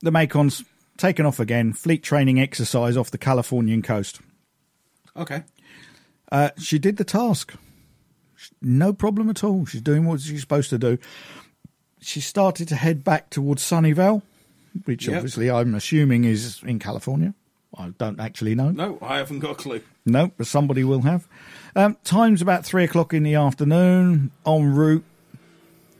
[0.00, 0.64] the Macon's
[0.96, 4.20] taken off again, fleet training exercise off the Californian coast.
[5.16, 5.42] Okay.
[6.30, 7.54] Uh, she did the task.
[8.60, 9.66] No problem at all.
[9.66, 10.98] She's doing what she's supposed to do.
[12.00, 14.22] She started to head back towards Sunnyvale,
[14.84, 15.16] which Yep.
[15.16, 17.34] obviously I'm assuming is in California.
[17.76, 18.70] I don't actually know.
[18.70, 19.80] No, I haven't got a clue.
[20.04, 21.26] No, but somebody will have.
[21.76, 24.30] Um, time's about three o'clock in the afternoon.
[24.44, 25.04] En route,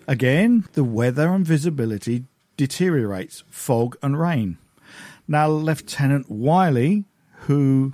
[0.09, 2.25] again, the weather and visibility
[2.57, 3.45] deteriorates.
[3.49, 4.59] Fog and rain.
[5.29, 7.05] Now, Lieutenant Wiley,
[7.47, 7.93] who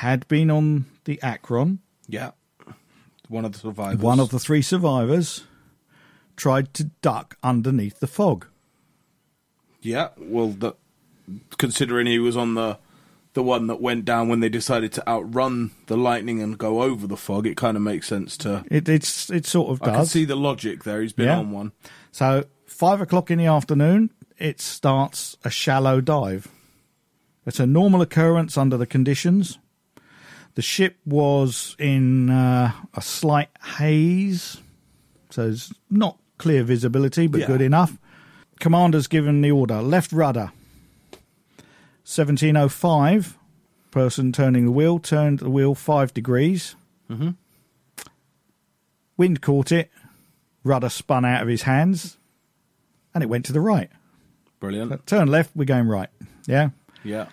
[0.00, 1.78] had been on the Akron,
[2.08, 2.32] Yeah.
[3.28, 4.00] One of the survivors.
[4.00, 5.44] one of the three survivors,
[6.36, 8.46] tried to duck underneath the fog.
[9.82, 10.08] Yeah.
[10.16, 10.72] Well, the,
[11.58, 12.78] considering he was on the
[13.34, 17.06] the one that went down when they decided to outrun the lightning and go over
[17.06, 18.64] the fog, it kind of makes sense to.
[18.70, 19.88] It, it's it sort of does.
[19.88, 21.02] I can see the logic there.
[21.02, 21.38] He's been Yeah.
[21.38, 21.72] on one.
[22.12, 26.48] So five o'clock in the afternoon, it starts a shallow dive.
[27.44, 29.58] It's a normal occurrence under the conditions.
[30.56, 34.56] The ship was in uh, a slight haze,
[35.30, 37.46] so it's not clear visibility, but Yeah.
[37.46, 37.98] good enough.
[38.58, 40.50] Commander's given the order left rudder.
[42.04, 43.36] 1705,
[43.90, 46.74] person turning the wheel, turned the wheel five degrees.
[47.10, 47.30] Mm-hmm.
[49.16, 49.90] Wind caught it,
[50.64, 52.16] rudder spun out of his hands,
[53.14, 53.90] and it went to the right.
[54.60, 55.06] Brilliant.
[55.06, 56.08] Turn left, we're going right.
[56.46, 56.70] Yeah.
[57.04, 57.26] Yeah.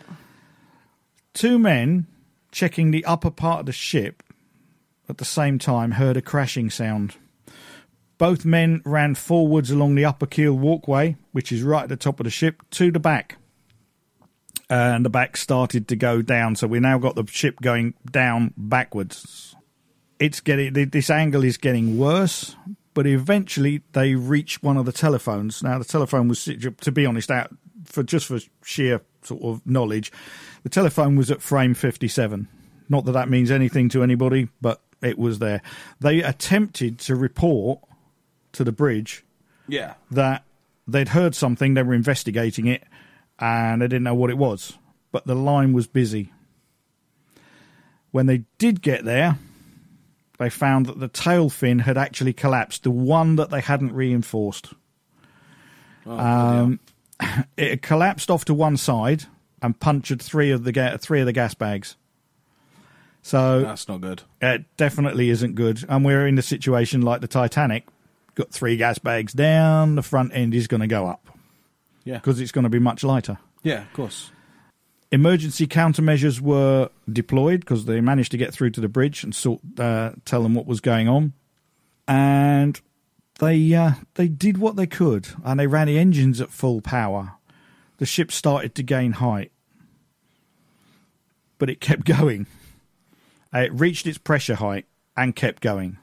[1.34, 2.07] Two men
[2.54, 4.24] checking the upper part of the ship
[5.10, 7.16] at the same time heard a crashing sound.
[8.18, 12.20] Both men ran forwards along the upper keel walkway, which is right at the top
[12.20, 13.38] of the ship, to the back.
[14.70, 17.95] Uh, and the back started to go down, so we now got the ship going
[18.10, 19.56] down backwards.
[20.20, 22.56] It's getting this angle is getting worse,
[22.93, 25.62] but eventually they reach one of the telephones.
[25.62, 30.11] Now the telephone was, to be honest, out for just for sheer sort of knowledge,
[30.63, 32.47] the telephone was at frame fifty-seven.
[32.89, 35.61] Not that that means anything to anybody, but it was there.
[35.99, 37.80] They attempted to report
[38.53, 39.24] to the bridge
[39.67, 39.93] Yeah.
[40.11, 40.43] that
[40.88, 42.84] they'd heard something, they were investigating it,
[43.39, 44.78] and they didn't know what it was.
[45.11, 46.32] But the line was busy.
[48.11, 49.38] When they did get there,
[50.39, 54.74] they found that the tail fin had actually collapsed, the one that they hadn't reinforced.
[56.05, 56.80] Oh, Um,
[57.57, 59.26] it collapsed off to one side
[59.61, 61.95] and punctured three of the ga- three of the gas bags.
[63.21, 64.24] So That's not good.
[64.41, 65.86] it definitely isn't good.
[65.88, 67.86] And we're in a situation like the Titanic.
[68.36, 69.95] Got three gas bags down.
[69.95, 71.30] The front end is going to go up
[72.03, 72.15] Yeah.
[72.15, 73.38] because it's going to be much lighter.
[73.61, 74.32] Yeah, of course.
[75.11, 79.61] Emergency countermeasures were deployed because they managed to get through to the bridge and sort
[79.80, 81.34] uh, tell them what was going on,
[82.07, 82.82] and
[83.40, 87.34] they uh, they did what they could, and they ran the engines at full power.
[87.98, 89.52] The ship started to gain height,
[91.58, 92.48] but it kept going.
[93.54, 95.98] Uh, It reached its pressure height and kept going,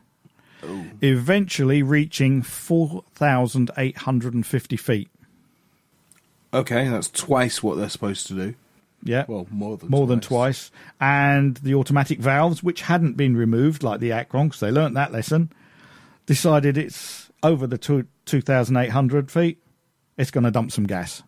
[1.03, 5.09] eventually reaching four thousand eight hundred and fifty feet.
[6.53, 8.55] Okay, that's twice what they're supposed to do.
[9.03, 10.09] Yeah, Well, more than more twice.
[10.11, 10.71] than twice,
[11.01, 15.11] and the automatic valves, which hadn't been removed like the Akron, because they learnt that
[15.13, 15.51] lesson,
[16.31, 19.59] decided it's over the two, 2,800 feet,
[20.17, 21.25] it's going to dump some gas.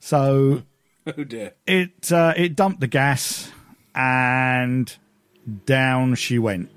[0.00, 0.64] So
[1.06, 1.52] Oh dear.
[1.64, 3.52] it uh, it dumped the gas,
[3.94, 4.92] and
[5.64, 6.70] down she went.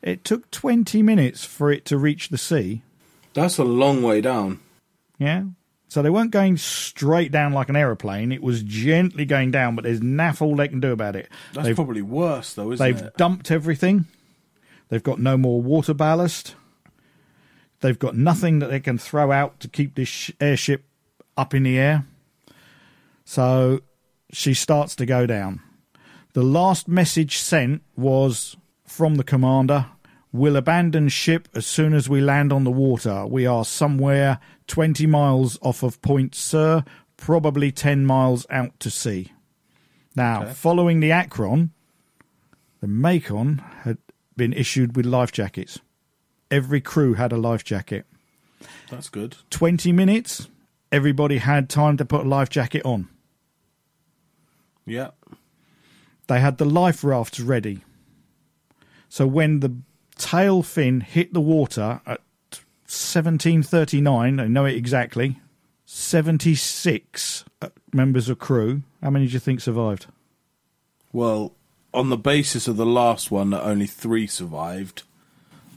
[0.00, 2.80] It took 20 minutes for it to reach the sea.
[3.34, 4.60] That's a long way down.
[5.18, 5.44] Yeah.
[5.88, 8.32] So they weren't going straight down like an aeroplane.
[8.32, 11.28] It was gently going down, but there's naff all they can do about it.
[11.52, 12.92] That's they've probably worse, though, isn't it?
[12.94, 14.06] they've dumped everything.
[14.94, 16.54] They've got no more water ballast.
[17.80, 20.84] They've got nothing that they can throw out to keep this airship
[21.36, 22.06] up in the air.
[23.24, 23.80] So
[24.30, 25.60] she starts to go down.
[26.34, 29.86] The last message sent was from the commander
[30.30, 33.26] We'll abandon ship as soon as we land on the water.
[33.26, 34.38] We are somewhere
[34.68, 36.84] 20 miles off of Point Sur,
[37.16, 39.32] probably 10 miles out to sea.
[40.14, 41.72] Now, following the Akron,
[42.80, 43.98] the Macon had
[44.36, 45.78] been issued with life jackets.
[46.50, 48.06] Every crew had a life jacket.
[48.90, 49.36] That's good.
[49.50, 50.48] 20 minutes,
[50.92, 53.08] everybody had time to put a life jacket on.
[54.86, 55.10] Yeah.
[56.26, 57.84] They had the life rafts ready.
[59.08, 59.76] So when the
[60.16, 62.20] tail fin hit the water at
[62.86, 65.40] 1739, I know it exactly,
[65.86, 68.82] 76 uh, members of crew.
[69.02, 70.06] How many do you think survived?
[71.12, 71.52] Well,
[71.94, 75.02] on the basis of the last one that only three survived,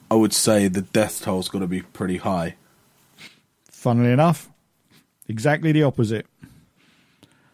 [0.10, 2.56] I would say the death toll's got to be pretty high.
[3.70, 4.50] Funnily enough,
[5.28, 6.26] exactly the opposite.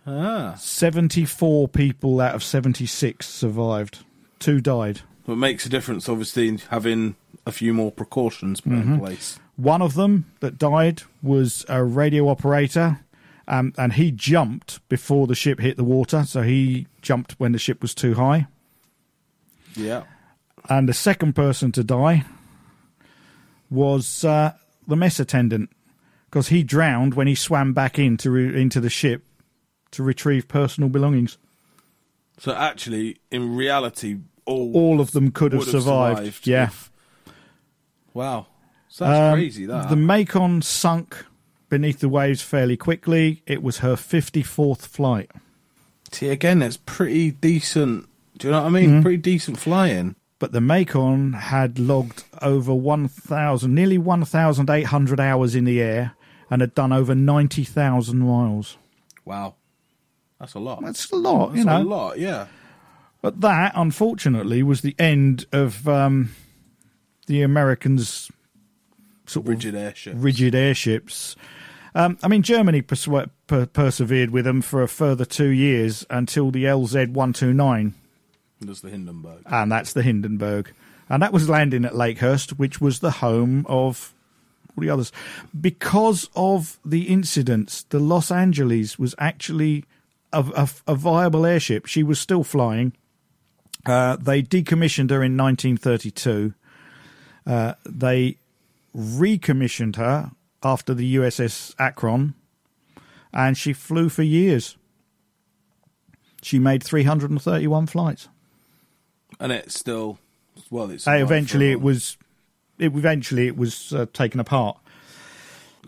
[0.05, 0.55] Ah.
[0.57, 3.99] 74 people out of 76 survived.
[4.39, 5.01] Two died.
[5.25, 9.39] What makes a difference, obviously, in having a few more precautions put in place.
[9.55, 12.99] One of them that died was a radio operator,
[13.47, 16.23] um, and he jumped before the ship hit the water.
[16.25, 18.47] So he jumped when the ship was too high.
[19.75, 20.03] Yeah.
[20.69, 22.23] And the second person to die
[23.69, 24.53] was uh,
[24.87, 25.69] the mess attendant
[26.29, 29.23] because he drowned when he swam back into re- into the ship
[29.91, 31.37] to retrieve personal belongings.
[32.39, 36.47] So actually, in reality, all All of them could have have survived.
[36.47, 36.65] yeah.
[36.65, 36.91] if-
[38.13, 38.47] Wow.
[38.89, 39.89] So that's Um, crazy, that.
[39.89, 41.25] The Macon sunk
[41.73, 43.41] beneath the waves fairly quickly.
[43.47, 45.31] It was her 54th flight.
[46.11, 48.07] See, again, that's pretty decent.
[48.37, 49.01] Do you know what I mean?
[49.01, 50.15] Pretty decent flying.
[50.37, 56.13] But the Macon had logged over 1,000, nearly 1,800 hours in the air
[56.51, 58.77] and had done over 90,000 miles.
[59.25, 59.55] Wow.
[60.39, 60.83] That's a lot.
[60.83, 61.81] That's a lot, That's you know.
[61.81, 62.45] a lot, yeah.
[63.23, 66.35] But that, unfortunately, was the end of um,
[67.25, 68.29] the Americans'
[69.25, 70.13] sort of Rigid airship.
[70.17, 71.35] rigid airships.
[71.95, 76.49] Um, I mean, Germany persu- per- persevered with them for a further two years until
[76.51, 77.93] the LZ 129,
[78.59, 79.41] There's the Hindenburg.
[79.45, 80.71] and that's the Hindenburg.
[81.09, 84.13] And that was landing at Lakehurst, which was the home of
[84.75, 85.11] all the others.
[85.59, 89.85] Because of the incidents, the Los Angeles was actually
[90.31, 91.85] a, a, a viable airship.
[91.85, 92.93] She was still flying.
[93.85, 96.53] Uh, they decommissioned her in 1932.
[97.45, 98.37] Uh, they
[98.95, 100.31] recommissioned her
[100.63, 102.33] after the USS Akron,
[103.33, 104.77] and she flew for years.
[106.41, 108.27] She made 331 flights.
[109.39, 110.19] And it's still,
[110.69, 111.07] well, it's.
[111.07, 112.17] Eventually, it was.
[112.79, 114.77] It eventually it was uh, taken apart.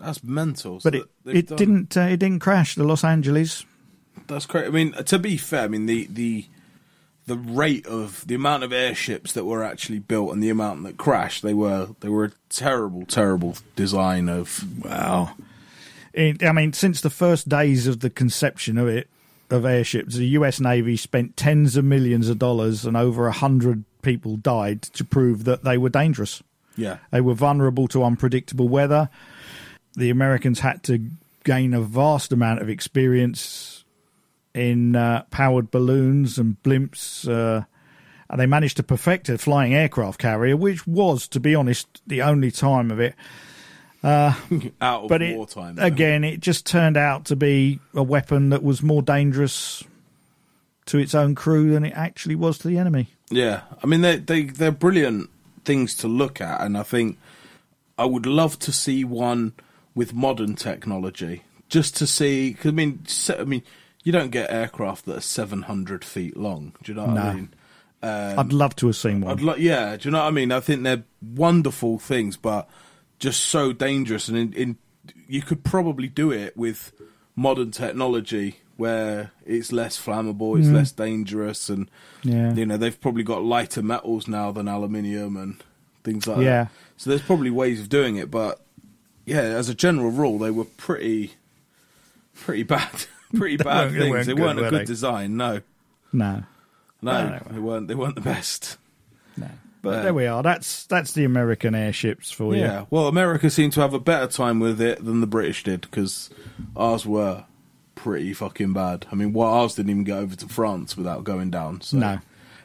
[0.00, 0.80] That's mental.
[0.80, 2.74] So but it it done- didn't uh, it didn't crash.
[2.74, 3.64] The Los Angeles.
[4.28, 4.66] That's great.
[4.66, 6.46] I mean, to be fair, I mean the the
[7.26, 10.96] the rate of the amount of airships that were actually built and the amount that
[10.96, 14.64] crashed, they were they were a terrible, terrible design of.
[14.84, 15.34] Wow.
[16.12, 19.08] It, I mean, since the first days of the conception of it,
[19.50, 20.60] of airships, the U.S.
[20.60, 25.44] Navy spent tens of millions of dollars and over a hundred people died to prove
[25.44, 26.42] that they were dangerous.
[26.76, 29.08] Yeah, They were vulnerable to unpredictable weather.
[29.94, 31.08] The Americans had to
[31.42, 33.75] gain a vast amount of experience
[34.56, 37.28] in uh, powered balloons and blimps.
[37.28, 37.64] Uh,
[38.28, 42.22] and they managed to perfect a flying aircraft carrier, which was, to be honest, the
[42.22, 43.14] only time of it.
[44.04, 44.36] Out
[44.80, 45.78] of But it, wartime.
[45.80, 49.82] again, it just turned out to be a weapon that was more dangerous
[50.86, 53.08] to its own crew than it actually was to the enemy.
[53.30, 55.28] Yeah, I mean they they they're brilliant
[55.64, 57.18] things to look at, and I think
[57.98, 59.54] I would love to see one
[59.96, 62.54] with modern technology, just to see.
[62.54, 63.02] Cause, I mean,
[63.36, 63.62] I mean,
[64.06, 66.72] you don't get aircraft that are seven hundred feet long.
[66.84, 67.22] Do you know what No.
[67.22, 67.48] I mean?
[68.02, 69.32] I'd love to have seen one.
[69.32, 69.96] I'd like, yeah.
[69.96, 70.52] Do you know what I mean?
[70.52, 71.02] I think they're
[71.34, 72.68] wonderful things, but
[73.18, 74.28] just so dangerous.
[74.28, 74.76] And in, in
[75.26, 76.92] you could probably do it with
[77.34, 81.90] modern technology where it's less flammable, it's less dangerous, and
[82.22, 82.32] Mm.
[82.32, 82.54] Yeah.
[82.54, 85.56] you know they've probably got lighter metals now than aluminium and
[86.04, 86.64] things like Yeah.
[86.64, 86.70] that.
[86.96, 88.60] So there's probably ways of doing it, but
[89.24, 91.32] yeah, as a general rule, they were pretty,
[92.34, 94.10] pretty bad, pretty bad weren't- they things.
[94.12, 94.84] weren't They weren't a were good they?
[94.84, 95.36] design.
[95.36, 95.60] No,
[96.12, 96.44] no,
[97.02, 97.88] no, No, they weren't.
[97.88, 98.78] They weren't the best.
[99.36, 99.48] no.
[99.82, 100.42] But Uh, there we are.
[100.42, 102.62] That's that's the American airships for you.
[102.62, 105.82] Yeah, well, America seemed to have a better time with it than the British did
[105.82, 106.28] because
[106.76, 107.44] ours were
[107.94, 109.06] pretty fucking bad.
[109.12, 111.80] I mean, well, ours didn't even get over to France without going down.
[111.82, 112.18] So, No.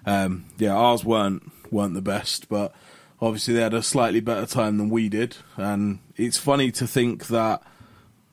[0.05, 2.74] um, yeah, ours weren't weren't the best, but
[3.22, 5.38] obviously they had a slightly better time than we did.
[5.57, 7.62] And it's funny to think that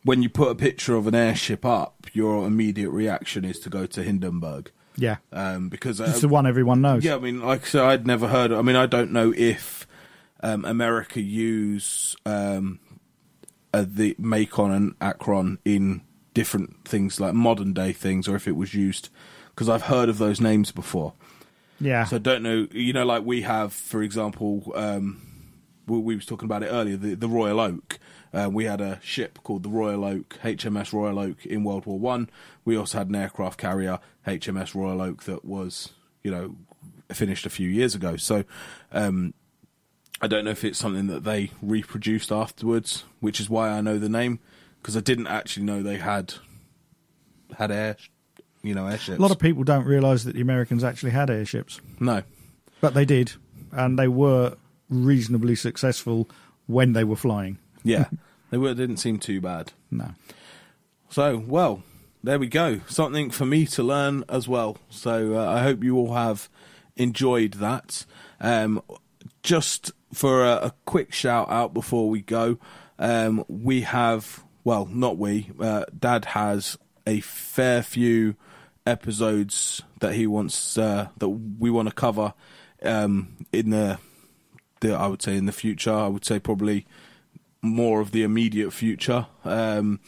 [0.08, 3.84] when you put a picture of an airship up, your immediate reaction is to go
[3.84, 4.70] to Hindenburg.
[4.96, 5.16] Yeah.
[5.34, 7.04] Um, because It's uh, the one everyone knows.
[7.04, 8.50] yeah, I mean, like I said, I'd never heard.
[8.50, 9.86] I mean, I don't know if
[10.42, 12.80] um, America use um,
[13.74, 16.00] uh, the Macon and Akron in
[16.32, 19.10] different things like modern day things, or if it was used
[19.50, 21.12] because I've heard of those names before.
[21.82, 22.06] Yeah.
[22.06, 22.66] So I don't know.
[22.72, 25.20] You know, like we have, for example, um,
[25.86, 26.96] we, we was talking about it earlier.
[26.96, 27.98] The, the Royal Oak.
[28.32, 31.98] Uh, we had a ship called the Royal Oak, HMS Royal Oak, in World War
[31.98, 32.28] One.
[32.64, 36.56] We also had an aircraft carrier, HMS Royal Oak, that was, you know,
[37.12, 38.16] finished a few years ago.
[38.16, 38.44] So
[38.92, 39.34] um,
[40.20, 43.98] I don't know if it's something that they reproduced afterwards, which is why I know
[43.98, 44.40] the name
[44.80, 46.34] because I didn't actually know they had
[47.56, 47.96] had air,
[48.62, 49.18] you know, airships.
[49.18, 52.22] a lot of people don't realise that the Americans actually had airships, no.
[52.80, 53.32] but they did,
[53.72, 54.56] and they were
[54.88, 56.28] reasonably successful
[56.66, 57.58] when they were flying.
[57.88, 58.06] Yeah,
[58.50, 59.72] they were, didn't seem too bad.
[59.90, 60.10] No.
[61.08, 61.82] So, well,
[62.22, 62.80] there we go.
[62.88, 64.76] Something for me to learn as well.
[64.90, 66.48] So, uh, I hope you all have
[66.96, 68.04] enjoyed that.
[68.40, 68.82] Um,
[69.42, 72.58] just for a, a quick shout out before we go,
[72.98, 76.76] um, we have, well, not we, uh, Dad has
[77.06, 78.34] a fair few
[78.84, 82.34] episodes that he wants, uh, that we want to cover
[82.82, 83.98] um, in the,
[84.80, 85.94] the, I would say, in the future.
[85.94, 86.86] I would say probably
[87.62, 89.26] more of the immediate future.
[89.44, 90.00] Um,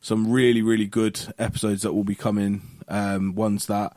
[0.00, 2.62] some really, really good episodes that will be coming.
[2.88, 3.96] Um, ones that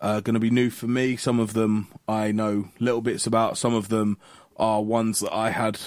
[0.00, 1.16] are going to be new for me.
[1.16, 3.58] Some of them I know little bits about.
[3.58, 4.18] Some of them
[4.56, 5.80] are ones that I had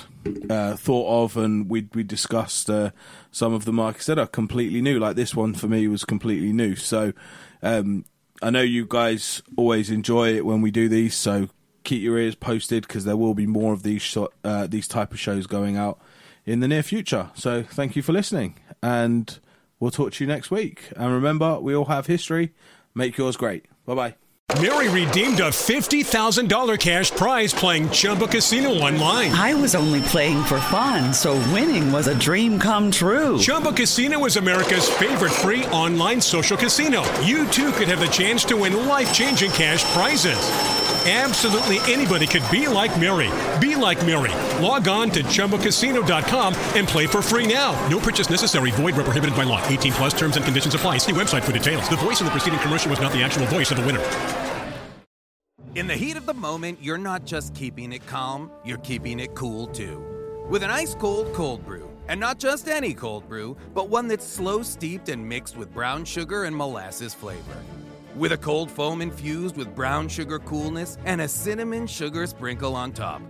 [0.50, 2.70] uh, thought of and we we discussed.
[2.70, 2.92] Uh,
[3.32, 5.00] some of them, like I said, are completely new.
[5.00, 6.76] Like this one for me was completely new.
[6.76, 7.14] So
[7.62, 8.06] um,
[8.42, 11.16] I know you guys always enjoy it when we do these.
[11.16, 11.50] So
[11.84, 15.20] keep your ears posted because there will be more of these uh, these type of
[15.20, 16.00] shows going out
[16.48, 17.30] in the near future.
[17.36, 19.38] So thank you for listening, and
[19.80, 20.90] we'll talk to you next week.
[20.96, 22.54] And remember, we all have history.
[22.96, 23.66] Make yours great.
[23.86, 24.16] Bye bye.
[24.62, 29.32] Mary redeemed a $50,000 cash prize playing Chumba Casino online.
[29.32, 33.38] I was only playing for fun, so winning was a dream come true.
[33.38, 37.04] Chumba Casino is America's favorite free online social casino.
[37.20, 40.87] You too could have the chance to win life changing cash prizes.
[41.10, 43.30] Absolutely anybody could be like Mary.
[43.62, 44.34] Be like Mary.
[44.62, 47.72] Log on to ChumbaCasino.com and play for free now.
[47.88, 48.72] No purchase necessary.
[48.72, 49.66] Void where prohibited by law.
[49.70, 50.98] 18 plus terms and conditions apply.
[50.98, 51.88] See website for details.
[51.88, 54.04] The voice in the preceding commercial was not the actual voice of the winner.
[55.76, 59.34] In the heat of the moment, you're not just keeping it calm, you're keeping it
[59.34, 60.04] cool too.
[60.50, 61.90] With an ice cold cold brew.
[62.10, 66.04] And not just any cold brew, but one that's slow steeped and mixed with brown
[66.04, 67.64] sugar and molasses flavor.
[68.18, 72.92] With a cold foam infused with brown sugar coolness and a cinnamon sugar sprinkle on
[72.92, 73.22] top.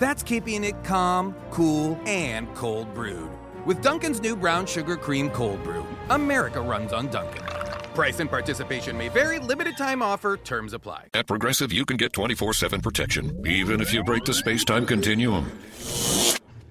[0.00, 3.30] That's keeping it calm, cool, and cold brewed.
[3.64, 7.44] With Dunkin's new brown sugar cream cold brew, America runs on Dunkin'.
[7.94, 11.04] Price and participation may vary, limited time offer, terms apply.
[11.14, 14.84] At Progressive, you can get 24 7 protection, even if you break the space time
[14.84, 15.48] continuum.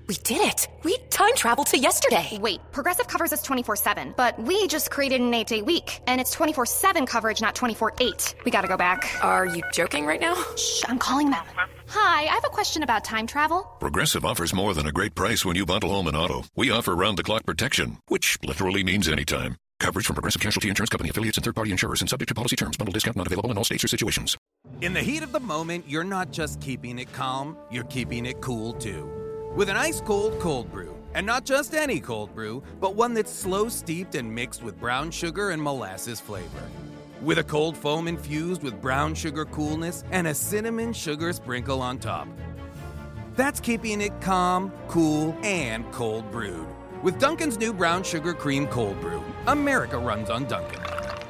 [0.08, 0.68] We did it!
[0.84, 2.38] We time traveled to yesterday!
[2.40, 6.22] Wait, Progressive covers us 24 7, but we just created an 8 day week, and
[6.22, 8.36] it's 24 7 coverage, not 24 8.
[8.46, 9.10] We gotta go back.
[9.24, 10.36] Are you joking right now?
[10.58, 11.44] Shh, I'm calling them.
[11.88, 13.64] Hi, I have a question about time travel.
[13.80, 16.44] Progressive offers more than a great price when you bundle home and auto.
[16.56, 19.56] We offer round the clock protection, which literally means anytime.
[19.80, 22.78] Coverage from Progressive Casualty Insurance Company affiliates and third-party insurers and subject to policy terms.
[22.78, 24.38] Bundle discount not available in all states or situations.
[24.82, 28.40] In the heat of the moment, you're not just keeping it calm, you're keeping it
[28.42, 29.25] cool too.
[29.56, 30.94] With an ice cold cold brew.
[31.14, 35.12] And not just any cold brew, but one that's slow steeped and mixed with brown
[35.12, 36.70] sugar and molasses flavor.
[37.22, 42.00] With a cold foam infused with brown sugar coolness and a cinnamon sugar sprinkle on
[42.00, 42.28] top.
[43.38, 46.68] That's keeping it calm, cool, and cold brewed.
[47.02, 50.95] With Dunkin's new brown sugar cream cold brew, America runs on Dunkin'.